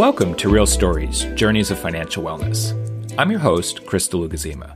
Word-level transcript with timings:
Welcome 0.00 0.34
to 0.36 0.48
Real 0.48 0.64
Stories 0.64 1.24
Journeys 1.34 1.70
of 1.70 1.78
Financial 1.78 2.24
Wellness. 2.24 2.72
I'm 3.18 3.30
your 3.30 3.40
host, 3.40 3.84
Chris 3.84 4.08
DeLugazima. 4.08 4.74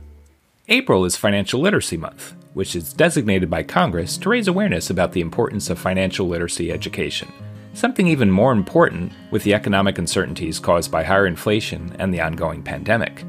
April 0.67 1.03
is 1.03 1.15
Financial 1.15 1.59
Literacy 1.59 1.97
Month, 1.97 2.35
which 2.53 2.75
is 2.75 2.93
designated 2.93 3.49
by 3.49 3.63
Congress 3.63 4.19
to 4.19 4.29
raise 4.29 4.47
awareness 4.47 4.91
about 4.91 5.13
the 5.13 5.21
importance 5.21 5.71
of 5.71 5.79
financial 5.79 6.27
literacy 6.27 6.71
education. 6.71 7.27
Something 7.73 8.05
even 8.05 8.29
more 8.29 8.51
important 8.51 9.13
with 9.31 9.43
the 9.43 9.55
economic 9.55 9.97
uncertainties 9.97 10.59
caused 10.59 10.91
by 10.91 11.01
higher 11.01 11.25
inflation 11.25 11.95
and 11.97 12.13
the 12.13 12.21
ongoing 12.21 12.61
pandemic. 12.61 13.23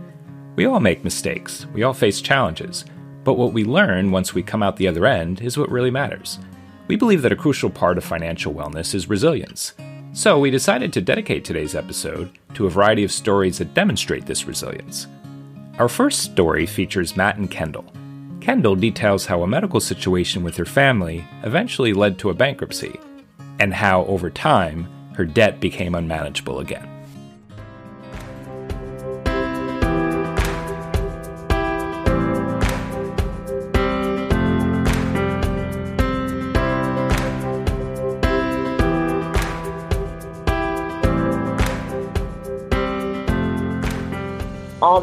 We 0.54 0.66
all 0.66 0.80
make 0.80 1.02
mistakes, 1.02 1.64
we 1.72 1.82
all 1.82 1.94
face 1.94 2.20
challenges, 2.20 2.84
but 3.24 3.38
what 3.38 3.54
we 3.54 3.64
learn 3.64 4.10
once 4.10 4.34
we 4.34 4.42
come 4.42 4.62
out 4.62 4.76
the 4.76 4.88
other 4.88 5.06
end 5.06 5.40
is 5.40 5.56
what 5.56 5.70
really 5.70 5.90
matters. 5.90 6.40
We 6.88 6.96
believe 6.96 7.22
that 7.22 7.32
a 7.32 7.36
crucial 7.36 7.70
part 7.70 7.96
of 7.96 8.04
financial 8.04 8.52
wellness 8.52 8.94
is 8.94 9.08
resilience. 9.08 9.72
So 10.16 10.38
we 10.38 10.50
decided 10.50 10.94
to 10.94 11.02
dedicate 11.02 11.44
today's 11.44 11.74
episode 11.74 12.30
to 12.54 12.64
a 12.64 12.70
variety 12.70 13.04
of 13.04 13.12
stories 13.12 13.58
that 13.58 13.74
demonstrate 13.74 14.24
this 14.24 14.46
resilience. 14.46 15.08
Our 15.78 15.90
first 15.90 16.20
story 16.20 16.64
features 16.64 17.18
Matt 17.18 17.36
and 17.36 17.50
Kendall. 17.50 17.84
Kendall 18.40 18.76
details 18.76 19.26
how 19.26 19.42
a 19.42 19.46
medical 19.46 19.78
situation 19.78 20.42
with 20.42 20.56
her 20.56 20.64
family 20.64 21.22
eventually 21.42 21.92
led 21.92 22.18
to 22.20 22.30
a 22.30 22.34
bankruptcy, 22.34 22.98
and 23.60 23.74
how, 23.74 24.06
over 24.06 24.30
time, 24.30 24.88
her 25.16 25.26
debt 25.26 25.60
became 25.60 25.94
unmanageable 25.94 26.60
again. 26.60 26.95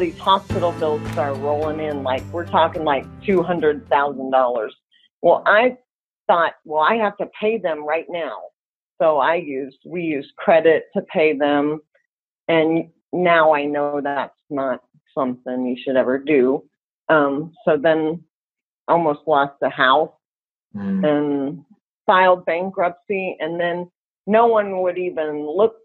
These 0.04 0.18
hospital 0.18 0.70
bills 0.72 1.00
start 1.12 1.34
rolling 1.38 1.80
in. 1.80 2.02
Like 2.02 2.22
we're 2.30 2.46
talking 2.46 2.84
like 2.84 3.06
two 3.24 3.42
hundred 3.42 3.88
thousand 3.88 4.30
dollars. 4.30 4.74
Well, 5.22 5.42
I 5.46 5.78
thought, 6.26 6.52
well, 6.66 6.82
I 6.82 6.96
have 6.96 7.16
to 7.16 7.26
pay 7.40 7.56
them 7.56 7.86
right 7.86 8.04
now. 8.10 8.36
So 9.00 9.16
I 9.16 9.36
used 9.36 9.78
we 9.86 10.02
used 10.02 10.36
credit 10.36 10.88
to 10.94 11.00
pay 11.02 11.32
them, 11.36 11.80
and 12.48 12.90
now 13.14 13.54
I 13.54 13.64
know 13.64 14.02
that's 14.02 14.34
not 14.50 14.82
something 15.16 15.64
you 15.64 15.76
should 15.82 15.96
ever 15.96 16.18
do. 16.18 16.64
Um, 17.08 17.54
so 17.64 17.78
then, 17.78 18.24
almost 18.88 19.20
lost 19.26 19.54
the 19.62 19.70
house 19.70 20.12
mm. 20.76 21.02
and 21.02 21.64
filed 22.04 22.44
bankruptcy, 22.44 23.38
and 23.40 23.58
then 23.58 23.90
no 24.26 24.48
one 24.48 24.82
would 24.82 24.98
even 24.98 25.46
look 25.46 25.76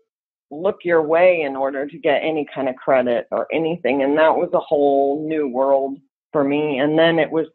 look 0.52 0.80
your 0.84 1.02
way 1.02 1.42
in 1.42 1.56
order 1.56 1.88
to 1.88 1.98
get 1.98 2.22
any 2.24 2.46
kind 2.54 2.70
of 2.70 2.76
credit 2.76 3.28
or 3.32 3.48
anything. 3.54 4.04
And 4.04 4.18
that 4.18 4.36
was 4.36 4.50
a 4.54 4.60
whole 4.60 5.28
new 5.28 5.48
world 5.48 5.98
for 6.32 6.44
me. 6.44 6.80
And 6.80 6.98
then 6.98 7.20
it 7.20 7.30
was 7.30 7.48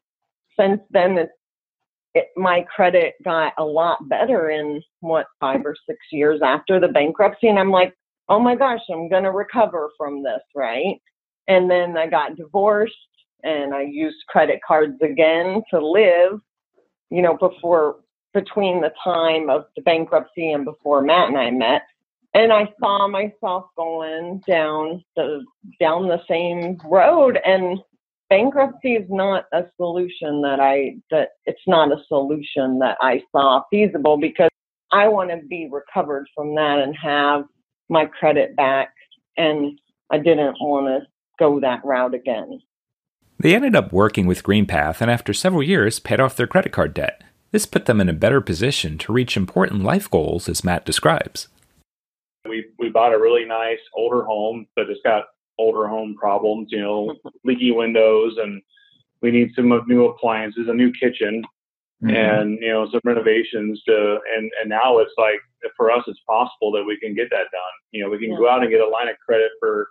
since 0.58 0.80
then 0.90 1.18
it, 1.18 1.30
it, 2.14 2.28
my 2.36 2.64
credit 2.74 3.14
got 3.24 3.52
a 3.58 3.64
lot 3.64 4.08
better 4.08 4.50
in 4.50 4.80
what 5.00 5.26
five 5.40 5.62
or 5.64 5.74
six 5.88 5.98
years 6.12 6.40
after 6.42 6.78
the 6.78 6.88
bankruptcy. 6.88 7.48
And 7.48 7.58
I'm 7.58 7.72
like, 7.72 7.94
oh 8.28 8.38
my 8.38 8.54
gosh, 8.54 8.80
I'm 8.90 9.08
going 9.08 9.24
to 9.24 9.32
recover 9.32 9.90
from 9.98 10.22
this, 10.22 10.40
right? 10.54 11.00
And 11.48 11.70
then 11.70 11.96
I 11.96 12.06
got 12.06 12.36
divorced 12.36 12.94
and 13.42 13.74
I 13.74 13.82
used 13.82 14.16
credit 14.28 14.60
cards 14.66 14.96
again 15.02 15.62
to 15.70 15.84
live, 15.84 16.40
you 17.10 17.20
know, 17.20 17.36
before 17.36 17.96
between 18.32 18.80
the 18.80 18.92
time 19.02 19.50
of 19.50 19.66
the 19.76 19.82
bankruptcy 19.82 20.52
and 20.52 20.64
before 20.64 21.02
Matt 21.02 21.28
and 21.28 21.38
I 21.38 21.50
met 21.50 21.82
and 22.34 22.52
I 22.52 22.68
saw 22.80 23.08
myself 23.08 23.66
going 23.76 24.42
down 24.46 25.02
the 25.16 25.44
down 25.80 26.08
the 26.08 26.20
same 26.28 26.78
road 26.84 27.38
and 27.44 27.78
bankruptcy 28.28 28.94
is 28.94 29.08
not 29.08 29.44
a 29.52 29.64
solution 29.76 30.42
that 30.42 30.60
I 30.60 30.96
that 31.10 31.30
it's 31.46 31.66
not 31.66 31.92
a 31.92 32.02
solution 32.08 32.78
that 32.80 32.98
I 33.00 33.22
saw 33.32 33.62
feasible 33.70 34.18
because 34.18 34.50
I 34.92 35.08
want 35.08 35.30
to 35.30 35.38
be 35.48 35.68
recovered 35.70 36.26
from 36.34 36.54
that 36.56 36.80
and 36.80 36.94
have 36.96 37.44
my 37.88 38.06
credit 38.06 38.56
back 38.56 38.90
and 39.36 39.78
I 40.10 40.18
didn't 40.18 40.56
want 40.60 40.86
to 40.86 41.08
go 41.38 41.60
that 41.60 41.84
route 41.84 42.14
again. 42.14 42.60
They 43.38 43.54
ended 43.54 43.74
up 43.74 43.92
working 43.92 44.26
with 44.26 44.44
GreenPath 44.44 45.00
and 45.00 45.10
after 45.10 45.32
several 45.34 45.62
years 45.62 45.98
paid 45.98 46.20
off 46.20 46.36
their 46.36 46.46
credit 46.46 46.72
card 46.72 46.94
debt. 46.94 47.22
This 47.50 47.66
put 47.66 47.86
them 47.86 48.00
in 48.00 48.08
a 48.08 48.14
better 48.14 48.40
position 48.40 48.98
to 48.98 49.12
reach 49.12 49.36
important 49.36 49.82
life 49.82 50.10
goals 50.10 50.48
as 50.48 50.64
Matt 50.64 50.84
describes. 50.84 51.48
We 52.48 52.66
we 52.78 52.90
bought 52.90 53.14
a 53.14 53.18
really 53.18 53.44
nice 53.44 53.78
older 53.94 54.24
home, 54.24 54.66
but 54.76 54.90
it's 54.90 55.00
got 55.04 55.24
older 55.58 55.86
home 55.86 56.14
problems, 56.14 56.68
you 56.70 56.80
know, 56.80 57.14
leaky 57.44 57.72
windows, 57.72 58.36
and 58.42 58.60
we 59.22 59.30
need 59.30 59.52
some 59.54 59.72
of 59.72 59.88
new 59.88 60.06
appliances, 60.06 60.66
a 60.68 60.74
new 60.74 60.92
kitchen, 60.92 61.42
mm-hmm. 62.02 62.14
and 62.14 62.58
you 62.60 62.68
know 62.68 62.88
some 62.90 63.00
renovations 63.04 63.82
to. 63.84 64.18
And 64.36 64.50
and 64.60 64.68
now 64.68 64.98
it's 64.98 65.14
like 65.16 65.40
for 65.76 65.90
us, 65.90 66.04
it's 66.06 66.20
possible 66.28 66.72
that 66.72 66.84
we 66.84 66.98
can 66.98 67.14
get 67.14 67.30
that 67.30 67.50
done. 67.50 67.74
You 67.92 68.04
know, 68.04 68.10
we 68.10 68.18
can 68.18 68.32
yeah. 68.32 68.38
go 68.38 68.48
out 68.48 68.62
and 68.62 68.70
get 68.70 68.80
a 68.80 68.88
line 68.88 69.08
of 69.08 69.16
credit 69.26 69.50
for 69.60 69.88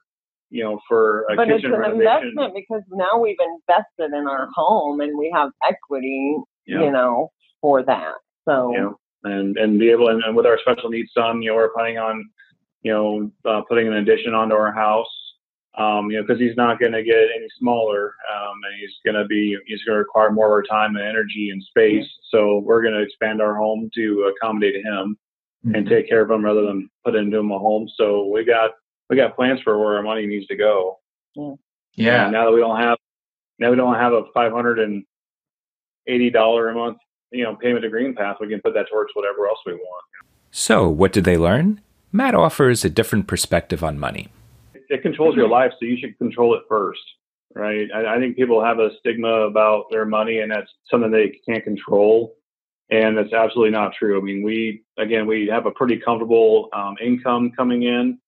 you 0.53 0.63
know, 0.63 0.79
for 0.87 1.23
a 1.31 1.35
but 1.35 1.47
kitchen 1.47 1.55
it's 1.55 1.65
an 1.65 1.71
renovation. 1.71 2.27
investment 2.27 2.53
because 2.53 2.83
now 2.91 3.19
we've 3.19 3.37
invested 3.41 4.15
in 4.15 4.27
our 4.27 4.47
home 4.53 5.01
and 5.01 5.17
we 5.17 5.33
have 5.35 5.49
equity, 5.67 6.37
yeah. 6.67 6.81
you 6.81 6.91
know, 6.91 7.31
for 7.59 7.81
that. 7.83 8.13
So 8.47 8.71
yeah, 8.71 8.91
and 9.23 9.57
and 9.57 9.79
be 9.79 9.89
able 9.89 10.09
and, 10.09 10.23
and 10.23 10.35
with 10.35 10.45
our 10.45 10.59
special 10.59 10.89
needs 10.89 11.11
son, 11.13 11.41
you 11.41 11.49
know, 11.49 11.55
we're 11.55 11.73
planning 11.73 11.97
on 11.97 12.29
you 12.83 12.91
know, 12.91 13.31
uh, 13.49 13.61
putting 13.67 13.87
an 13.87 13.93
addition 13.93 14.33
onto 14.33 14.55
our 14.55 14.71
house. 14.71 15.07
Um, 15.75 16.11
you 16.11 16.17
know, 16.17 16.23
because 16.23 16.39
he's 16.39 16.55
not 16.55 16.79
going 16.79 16.91
to 16.91 17.01
get 17.01 17.15
any 17.35 17.47
smaller, 17.57 18.13
um, 18.31 18.53
and 18.63 18.79
he's 18.79 18.91
going 19.03 19.19
to 19.19 19.25
be 19.27 19.57
he's 19.65 19.83
going 19.85 19.95
to 19.95 19.99
require 19.99 20.31
more 20.31 20.45
of 20.45 20.51
our 20.51 20.61
time 20.61 20.95
and 20.95 21.03
energy 21.03 21.49
and 21.49 21.63
space. 21.63 22.05
So 22.29 22.59
we're 22.59 22.83
going 22.83 22.93
to 22.93 23.01
expand 23.01 23.41
our 23.41 23.55
home 23.55 23.89
to 23.95 24.31
accommodate 24.35 24.75
him 24.75 25.17
mm-hmm. 25.65 25.73
and 25.73 25.89
take 25.89 26.07
care 26.07 26.21
of 26.21 26.29
him 26.29 26.45
rather 26.45 26.61
than 26.61 26.91
put 27.03 27.15
into 27.15 27.39
him 27.39 27.49
a 27.49 27.57
home. 27.57 27.89
So 27.95 28.27
we 28.27 28.45
got 28.45 28.71
we 29.09 29.15
got 29.15 29.35
plans 29.35 29.61
for 29.63 29.79
where 29.79 29.95
our 29.97 30.03
money 30.03 30.27
needs 30.27 30.45
to 30.47 30.55
go. 30.55 30.99
Yeah. 31.35 31.53
Yeah. 31.95 32.29
now 32.29 32.45
that 32.45 32.51
we 32.51 32.59
don't 32.59 32.79
have 32.79 32.99
now 33.57 33.71
we 33.71 33.75
don't 33.75 33.95
have 33.95 34.13
a 34.13 34.25
five 34.31 34.51
hundred 34.51 34.77
and 34.77 35.03
eighty 36.05 36.29
dollar 36.29 36.69
a 36.69 36.75
month 36.75 36.99
you 37.33 37.43
know 37.43 37.55
payment 37.55 37.83
to 37.83 37.89
GreenPath, 37.89 38.39
we 38.39 38.47
can 38.47 38.61
put 38.61 38.73
that 38.75 38.85
towards 38.89 39.11
whatever 39.13 39.47
else 39.47 39.59
we 39.65 39.73
want. 39.73 40.05
So 40.51 40.87
what 40.87 41.11
did 41.11 41.25
they 41.25 41.37
learn? 41.37 41.81
Matt 42.11 42.35
offers 42.35 42.85
a 42.85 42.89
different 42.89 43.27
perspective 43.27 43.83
on 43.83 43.99
money. 43.99 44.29
It 44.89 45.01
controls 45.01 45.35
your 45.35 45.49
life, 45.49 45.71
so 45.79 45.85
you 45.85 45.97
should 45.97 46.15
control 46.19 46.53
it 46.53 46.61
first, 46.69 47.01
right? 47.55 47.87
I, 47.93 48.15
I 48.15 48.19
think 48.19 48.35
people 48.35 48.63
have 48.63 48.77
a 48.77 48.91
stigma 48.99 49.47
about 49.47 49.85
their 49.89 50.05
money, 50.05 50.39
and 50.39 50.51
that's 50.51 50.69
something 50.91 51.09
they 51.09 51.39
can't 51.47 51.63
control. 51.63 52.35
And 52.91 53.17
that's 53.17 53.33
absolutely 53.33 53.71
not 53.71 53.93
true. 53.97 54.19
I 54.19 54.21
mean, 54.21 54.43
we 54.43 54.83
again, 54.99 55.25
we 55.25 55.47
have 55.47 55.65
a 55.65 55.71
pretty 55.71 55.97
comfortable 55.97 56.69
um, 56.73 56.95
income 57.03 57.51
coming 57.57 57.83
in, 57.83 58.19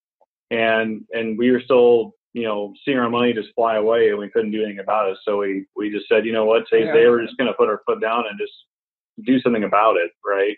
and 0.49 1.05
and 1.11 1.37
we 1.37 1.51
were 1.51 1.61
still, 1.61 2.15
you 2.33 2.43
know, 2.43 2.73
seeing 2.83 2.97
our 2.97 3.09
money 3.09 3.33
just 3.33 3.53
fly 3.53 3.75
away, 3.75 4.09
and 4.09 4.17
we 4.17 4.29
couldn't 4.29 4.51
do 4.51 4.63
anything 4.63 4.79
about 4.79 5.11
it. 5.11 5.17
So 5.23 5.37
we 5.37 5.67
we 5.75 5.91
just 5.91 6.07
said, 6.09 6.25
you 6.25 6.31
know 6.31 6.45
what, 6.45 6.63
today's 6.67 6.91
day, 6.91 7.07
we're 7.07 7.23
just 7.23 7.37
going 7.37 7.49
to 7.49 7.53
put 7.53 7.67
our 7.67 7.81
foot 7.85 8.01
down 8.01 8.23
and 8.27 8.39
just 8.39 8.53
do 9.23 9.39
something 9.39 9.63
about 9.63 9.97
it, 9.97 10.11
right? 10.25 10.57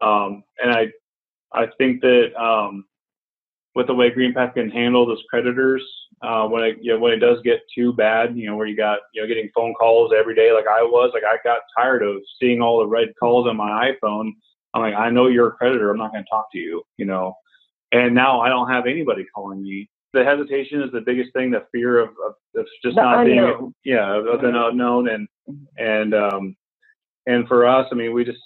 Um, 0.00 0.42
and 0.62 0.72
I 0.72 0.88
I 1.52 1.66
think 1.78 2.00
that 2.02 2.34
um, 2.40 2.84
with 3.74 3.86
the 3.86 3.94
way 3.94 4.10
GreenPath 4.10 4.54
can 4.54 4.70
handle 4.70 5.06
those 5.06 5.22
creditors, 5.28 5.82
uh, 6.22 6.46
when 6.48 6.64
it 6.64 6.78
you 6.80 6.92
know, 6.92 6.98
when 6.98 7.12
it 7.12 7.18
does 7.18 7.40
get 7.42 7.60
too 7.74 7.92
bad, 7.92 8.36
you 8.36 8.46
know, 8.46 8.56
where 8.56 8.66
you 8.66 8.76
got 8.76 9.00
you 9.14 9.22
know 9.22 9.28
getting 9.28 9.50
phone 9.54 9.74
calls 9.74 10.12
every 10.16 10.34
day, 10.34 10.52
like 10.52 10.66
I 10.66 10.82
was, 10.82 11.10
like 11.14 11.24
I 11.24 11.36
got 11.44 11.60
tired 11.76 12.02
of 12.02 12.16
seeing 12.40 12.60
all 12.60 12.78
the 12.80 12.86
red 12.86 13.08
calls 13.20 13.46
on 13.46 13.56
my 13.56 13.92
iPhone. 13.92 14.32
I'm 14.74 14.82
like, 14.82 14.94
I 14.94 15.10
know 15.10 15.28
you're 15.28 15.48
a 15.48 15.52
creditor. 15.52 15.90
I'm 15.90 15.98
not 15.98 16.12
going 16.12 16.24
to 16.24 16.30
talk 16.30 16.52
to 16.52 16.58
you, 16.58 16.82
you 16.96 17.06
know. 17.06 17.34
And 17.92 18.14
now 18.14 18.40
I 18.40 18.48
don't 18.48 18.68
have 18.68 18.86
anybody 18.86 19.24
calling 19.34 19.62
me. 19.62 19.88
The 20.12 20.24
hesitation 20.24 20.82
is 20.82 20.92
the 20.92 21.00
biggest 21.00 21.32
thing. 21.32 21.50
The 21.50 21.66
fear 21.72 21.98
of, 21.98 22.10
of, 22.26 22.34
of 22.56 22.66
just 22.82 22.96
the 22.96 23.02
not 23.02 23.26
unknown. 23.26 23.58
being, 23.58 23.96
yeah, 23.96 24.18
of 24.18 24.40
the 24.40 24.48
unknown. 24.48 25.08
And 25.08 25.28
and 25.78 26.14
um, 26.14 26.56
and 27.26 27.46
for 27.48 27.66
us, 27.66 27.86
I 27.90 27.94
mean, 27.94 28.12
we 28.12 28.24
just 28.24 28.40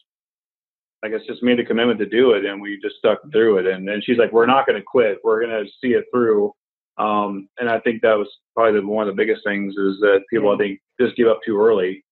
I 1.02 1.08
guess 1.08 1.20
just 1.26 1.42
made 1.42 1.58
a 1.58 1.64
commitment 1.64 1.98
to 2.00 2.06
do 2.06 2.32
it 2.32 2.44
and 2.44 2.60
we 2.60 2.78
just 2.82 2.96
stuck 2.96 3.20
through 3.32 3.58
it. 3.58 3.66
And 3.66 3.88
then 3.88 4.02
she's 4.04 4.18
like, 4.18 4.32
we're 4.32 4.46
not 4.46 4.66
going 4.66 4.78
to 4.78 4.84
quit. 4.84 5.18
We're 5.24 5.44
going 5.44 5.64
to 5.64 5.70
see 5.80 5.94
it 5.94 6.04
through. 6.12 6.52
Um, 6.98 7.48
and 7.58 7.70
I 7.70 7.80
think 7.80 8.02
that 8.02 8.18
was 8.18 8.28
probably 8.54 8.80
the, 8.80 8.86
one 8.86 9.08
of 9.08 9.14
the 9.14 9.20
biggest 9.20 9.42
things 9.44 9.72
is 9.72 9.98
that 10.00 10.24
people, 10.28 10.50
I 10.50 10.58
think, 10.58 10.80
just 11.00 11.16
give 11.16 11.28
up 11.28 11.40
too 11.44 11.58
early 11.58 12.04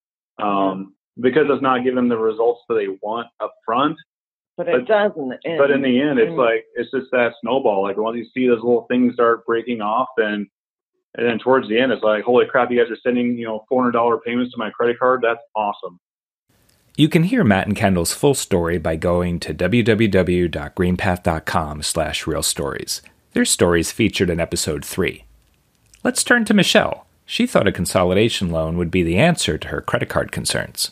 um, 0.43 0.95
because 1.21 1.45
it's 1.51 1.63
not 1.63 1.85
giving 1.85 1.97
them 1.97 2.09
the 2.09 2.17
results 2.17 2.63
that 2.69 2.77
they 2.77 2.89
want 3.03 3.29
up 3.41 3.53
front. 3.67 3.97
But 4.57 4.69
it 4.69 4.87
does 4.87 5.13
in 5.17 5.29
the 5.29 5.39
end. 5.45 5.59
But 5.59 5.71
in 5.71 5.83
the 5.83 6.01
end, 6.01 6.19
it's 6.19 6.31
mm-hmm. 6.31 6.41
like, 6.41 6.65
it's 6.75 6.91
just 6.91 7.11
that 7.13 7.35
snowball. 7.43 7.83
Like 7.83 7.99
once 7.99 8.17
you 8.17 8.27
see 8.35 8.49
those 8.49 8.65
little 8.65 8.87
things 8.91 9.15
start 9.15 9.45
breaking 9.45 9.83
off 9.83 10.09
and, 10.17 10.47
and 11.15 11.27
then 11.27 11.39
towards 11.39 11.69
the 11.69 11.79
end, 11.79 11.93
it's 11.93 12.03
like, 12.03 12.25
holy 12.25 12.47
crap, 12.47 12.71
you 12.71 12.83
guys 12.83 12.91
are 12.91 12.99
sending, 13.03 13.37
you 13.37 13.45
know, 13.45 13.65
$400 13.71 14.19
payments 14.25 14.53
to 14.53 14.59
my 14.59 14.71
credit 14.71 14.99
card. 14.99 15.21
That's 15.23 15.41
awesome. 15.55 15.99
You 16.99 17.09
can 17.09 17.23
hear 17.23 17.45
Matt 17.45 17.69
and 17.69 17.77
Kendall's 17.77 18.13
full 18.13 18.35
story 18.35 18.77
by 18.77 18.97
going 18.97 19.39
to 19.39 19.55
www.greenpath.com 19.55 21.83
slash 21.85 22.27
real 22.27 22.43
stories. 22.43 23.03
Their 23.35 23.45
stories 23.45 23.93
featured 23.93 24.31
in 24.31 24.41
episode 24.41 24.85
3. 24.85 25.25
Let's 26.03 26.25
turn 26.25 26.45
to 26.47 26.55
Michelle. 26.55 27.07
She 27.25 27.47
thought 27.47 27.69
a 27.69 27.73
consolidation 27.73 28.51
loan 28.51 28.77
would 28.79 28.91
be 28.91 29.05
the 29.05 29.17
answer 29.17 29.57
to 29.59 29.69
her 29.69 29.81
credit 29.81 30.09
card 30.09 30.33
concerns. 30.33 30.91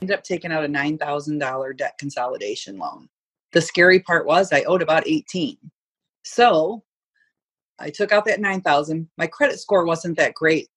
Ended 0.00 0.16
up 0.16 0.24
taking 0.24 0.50
out 0.50 0.64
a 0.64 0.68
$9,000 0.68 1.76
debt 1.76 1.98
consolidation 1.98 2.78
loan. 2.78 3.10
The 3.52 3.60
scary 3.60 4.00
part 4.00 4.24
was 4.24 4.50
I 4.50 4.62
owed 4.62 4.80
about 4.80 5.06
18. 5.06 5.58
So 6.22 6.82
I 7.78 7.90
took 7.90 8.12
out 8.12 8.24
that 8.24 8.40
9,000. 8.40 9.10
My 9.18 9.26
credit 9.26 9.60
score 9.60 9.84
wasn't 9.84 10.16
that 10.16 10.32
great. 10.32 10.70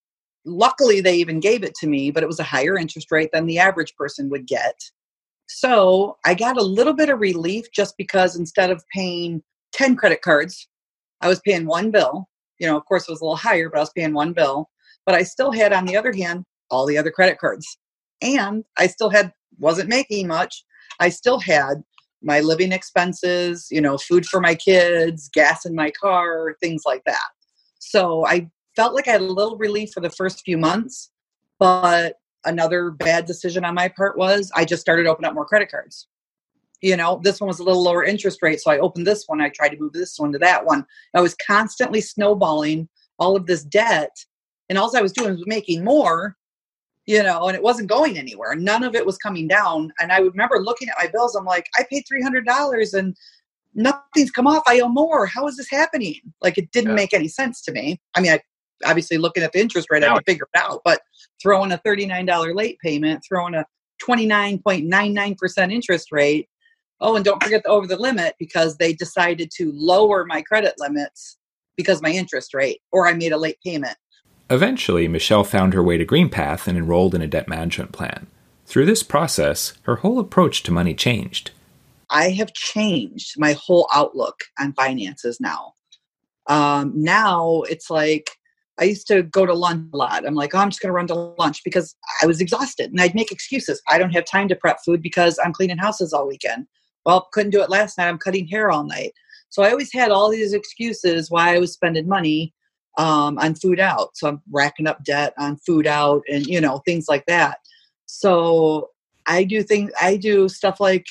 Luckily, 0.48 1.02
they 1.02 1.16
even 1.16 1.40
gave 1.40 1.64
it 1.64 1.76
to 1.76 1.88
me, 1.88 2.10
but 2.10 2.24
it 2.24 2.28
was 2.28 2.40
a 2.40 2.44
higher 2.44 2.78
interest 2.78 3.12
rate 3.12 3.30
than 3.34 3.46
the 3.46 3.60
average 3.60 3.94
person 3.96 4.30
would 4.30 4.48
get. 4.48 4.76
So 5.48 6.18
I 6.26 6.34
got 6.34 6.58
a 6.58 6.64
little 6.64 6.94
bit 6.94 7.10
of 7.10 7.20
relief 7.20 7.66
just 7.74 7.96
because 7.98 8.36
instead 8.36 8.72
of 8.72 8.84
paying 8.94 9.44
10 9.74 9.96
credit 9.96 10.22
cards, 10.22 10.68
I 11.22 11.28
was 11.28 11.42
paying 11.42 11.68
one 11.68 11.92
bill. 11.92 12.28
You 12.60 12.68
know, 12.68 12.78
of 12.78 12.86
course, 12.86 13.08
it 13.08 13.12
was 13.12 13.22
a 13.22 13.24
little 13.24 13.38
higher, 13.38 13.70
but 13.70 13.78
I 13.78 13.82
was 13.82 13.92
paying 13.96 14.14
one 14.14 14.34
bill. 14.34 14.70
But 15.06 15.16
I 15.16 15.24
still 15.24 15.52
had, 15.52 15.74
on 15.74 15.86
the 15.86 15.96
other 15.96 16.14
hand, 16.14 16.44
all 16.70 16.86
the 16.86 16.98
other 16.98 17.12
credit 17.12 17.38
cards. 17.40 17.78
And 18.22 18.64
I 18.78 18.88
still 18.88 19.10
had, 19.10 19.32
wasn't 19.60 19.90
making 19.90 20.28
much. 20.28 20.64
I 21.00 21.10
still 21.10 21.40
had 21.40 21.84
my 22.22 22.40
living 22.40 22.72
expenses, 22.72 23.68
you 23.70 23.80
know, 23.80 23.98
food 23.98 24.26
for 24.26 24.42
my 24.42 24.56
kids, 24.56 25.30
gas 25.34 25.66
in 25.66 25.76
my 25.76 25.92
car, 25.92 26.56
things 26.62 26.84
like 26.86 27.04
that. 27.06 27.28
So 27.80 28.26
I 28.26 28.50
felt 28.78 28.94
like 28.94 29.08
I 29.08 29.12
had 29.12 29.22
a 29.22 29.26
little 29.26 29.58
relief 29.58 29.92
for 29.92 30.02
the 30.02 30.10
first 30.10 30.46
few 30.46 30.58
months, 30.58 31.10
but 31.58 32.18
another 32.46 32.92
bad 32.92 33.26
decision 33.26 33.66
on 33.66 33.74
my 33.74 33.90
part 33.90 34.18
was 34.18 34.52
I 34.56 34.66
just 34.66 34.82
started 34.82 35.08
opening 35.08 35.30
up 35.30 35.34
more 35.34 35.46
credit 35.46 35.70
cards. 35.70 36.08
You 36.82 36.96
know, 36.96 37.20
this 37.24 37.42
one 37.42 37.48
was 37.48 37.60
a 37.60 37.64
little 37.64 37.84
lower 37.84 38.04
interest 38.04 38.44
rate, 38.44 38.62
so 38.62 38.70
I 38.70 38.78
opened 38.78 39.08
this 39.08 39.24
one. 39.26 39.42
I 39.42 39.50
tried 39.50 39.70
to 39.70 39.80
move 39.80 39.94
this 39.94 40.20
one 40.20 40.32
to 40.32 40.38
that 40.40 40.64
one. 40.64 40.86
I 41.16 41.22
was 41.22 41.36
constantly 41.46 42.02
snowballing 42.02 42.88
all 43.18 43.36
of 43.36 43.48
this 43.48 43.64
debt, 43.64 44.16
and 44.70 44.78
all 44.78 44.96
I 44.96 45.02
was 45.02 45.12
doing 45.12 45.32
was 45.32 45.48
making 45.48 45.84
more 45.84 46.38
you 47.08 47.24
know, 47.24 47.48
and 47.48 47.56
it 47.56 47.64
wasn't 47.64 47.88
going 47.88 48.18
anywhere. 48.18 48.54
None 48.54 48.84
of 48.84 48.94
it 48.94 49.06
was 49.06 49.18
coming 49.18 49.48
down. 49.48 49.94
And 50.00 50.12
I 50.12 50.18
remember 50.20 50.60
looking 50.60 50.90
at 50.90 50.98
my 51.02 51.08
bills. 51.08 51.36
I'm 51.36 51.46
like, 51.46 51.70
I 51.78 51.86
paid 51.90 52.04
three 52.06 52.22
hundred 52.22 52.46
dollars 52.46 52.94
and 52.94 53.16
nothing's 53.74 54.32
come 54.32 54.46
off. 54.46 54.64
I 54.68 54.82
owe 54.82 54.90
more. 54.90 55.26
How 55.26 55.48
is 55.48 55.56
this 55.56 55.70
happening? 55.70 56.16
Like 56.42 56.58
it 56.58 56.72
didn't 56.72 56.90
yeah. 56.90 56.96
make 56.96 57.14
any 57.14 57.30
sense 57.30 57.62
to 57.62 57.72
me. 57.72 58.02
I 58.14 58.20
mean, 58.20 58.34
I 58.34 58.42
obviously 58.86 59.18
looking 59.18 59.44
at 59.44 59.52
the 59.52 59.60
interest 59.60 59.88
rate, 59.90 60.04
I 60.04 60.14
could 60.14 60.26
figure 60.26 60.48
it 60.54 60.60
out. 60.60 60.82
But 60.84 61.02
throwing 61.42 61.72
a 61.72 61.78
thirty 61.78 62.06
nine 62.06 62.26
dollar 62.26 62.54
late 62.54 62.78
payment, 62.80 63.24
throwing 63.28 63.54
a 63.56 63.66
twenty 64.00 64.26
nine 64.26 64.60
point 64.60 64.86
nine 64.86 65.14
nine 65.14 65.36
percent 65.36 65.72
interest 65.72 66.12
rate. 66.12 66.50
Oh, 67.00 67.16
and 67.16 67.24
don't 67.24 67.42
forget 67.44 67.64
the 67.64 67.70
over 67.70 67.86
the 67.86 67.98
limit 67.98 68.36
because 68.40 68.78
they 68.78 68.94
decided 68.94 69.52
to 69.58 69.72
lower 69.74 70.26
my 70.26 70.42
credit 70.42 70.76
limits 70.80 71.38
because 71.76 72.02
my 72.02 72.10
interest 72.10 72.54
rate, 72.54 72.82
or 72.92 73.08
I 73.08 73.14
made 73.14 73.32
a 73.32 73.38
late 73.38 73.58
payment. 73.64 73.98
Eventually, 74.50 75.08
Michelle 75.08 75.44
found 75.44 75.74
her 75.74 75.84
way 75.84 75.98
to 75.98 76.06
GreenPath 76.06 76.68
and 76.68 76.78
enrolled 76.78 77.14
in 77.14 77.22
a 77.22 77.28
debt 77.28 77.48
management 77.48 77.92
plan. 77.92 78.28
Through 78.66 78.86
this 78.86 79.04
process, 79.04 79.74
her 79.84 79.98
whole 79.98 80.20
approach 80.20 80.64
to 80.64 80.72
money 80.72 80.94
changed. 80.94 81.52
I 82.10 82.30
have 82.32 82.54
changed 82.54 83.36
my 83.38 83.54
whole 83.54 83.88
outlook 83.94 84.46
on 84.58 84.74
finances 84.74 85.40
now. 85.40 85.74
Um, 86.48 86.94
now 86.96 87.64
it's 87.64 87.90
like 87.90 88.32
I 88.80 88.84
used 88.84 89.08
to 89.08 89.24
go 89.24 89.46
to 89.46 89.54
lunch 89.54 89.90
a 89.94 89.98
lot. 89.98 90.26
I'm 90.26 90.36
like, 90.36 90.54
oh, 90.54 90.60
I'm 90.60 90.70
just 90.70 90.82
going 90.82 90.90
to 90.90 90.94
run 90.94 91.08
to 91.08 91.16
lunch 91.16 91.64
because 91.64 91.96
I 92.22 92.26
was 92.26 92.40
exhausted 92.40 92.92
and 92.92 93.02
I'd 93.02 93.16
make 93.16 93.32
excuses. 93.32 93.82
I 93.90 93.98
don't 93.98 94.12
have 94.12 94.26
time 94.26 94.48
to 94.50 94.56
prep 94.56 94.80
food 94.86 95.02
because 95.02 95.40
I'm 95.44 95.54
cleaning 95.54 95.78
houses 95.78 96.14
all 96.14 96.28
weekend. 96.28 96.68
Well, 97.06 97.28
couldn't 97.32 97.52
do 97.52 97.62
it 97.62 97.70
last 97.70 97.98
night. 97.98 98.08
I'm 98.08 98.18
cutting 98.18 98.48
hair 98.48 98.70
all 98.70 98.84
night. 98.84 99.14
So 99.50 99.64
I 99.64 99.72
always 99.72 99.92
had 99.94 100.12
all 100.12 100.30
these 100.30 100.54
excuses 100.54 101.32
why 101.32 101.56
I 101.56 101.60
was 101.60 101.74
spending 101.74 102.08
money 102.08 102.54
um, 102.98 103.38
on 103.38 103.56
food 103.56 103.80
out. 103.80 104.10
So 104.16 104.28
I'm 104.28 104.42
racking 104.52 104.88
up 104.88 105.04
debt 105.04 105.34
on 105.40 105.58
food 105.58 105.88
out 105.88 106.24
and, 106.30 106.46
you 106.46 106.60
know, 106.60 106.80
things 106.86 107.08
like 107.08 107.26
that. 107.28 107.60
So 108.06 108.90
I 109.26 109.44
do 109.44 109.64
things, 109.64 109.92
I 110.02 110.18
do 110.18 110.50
stuff 110.50 110.80
like, 110.80 111.06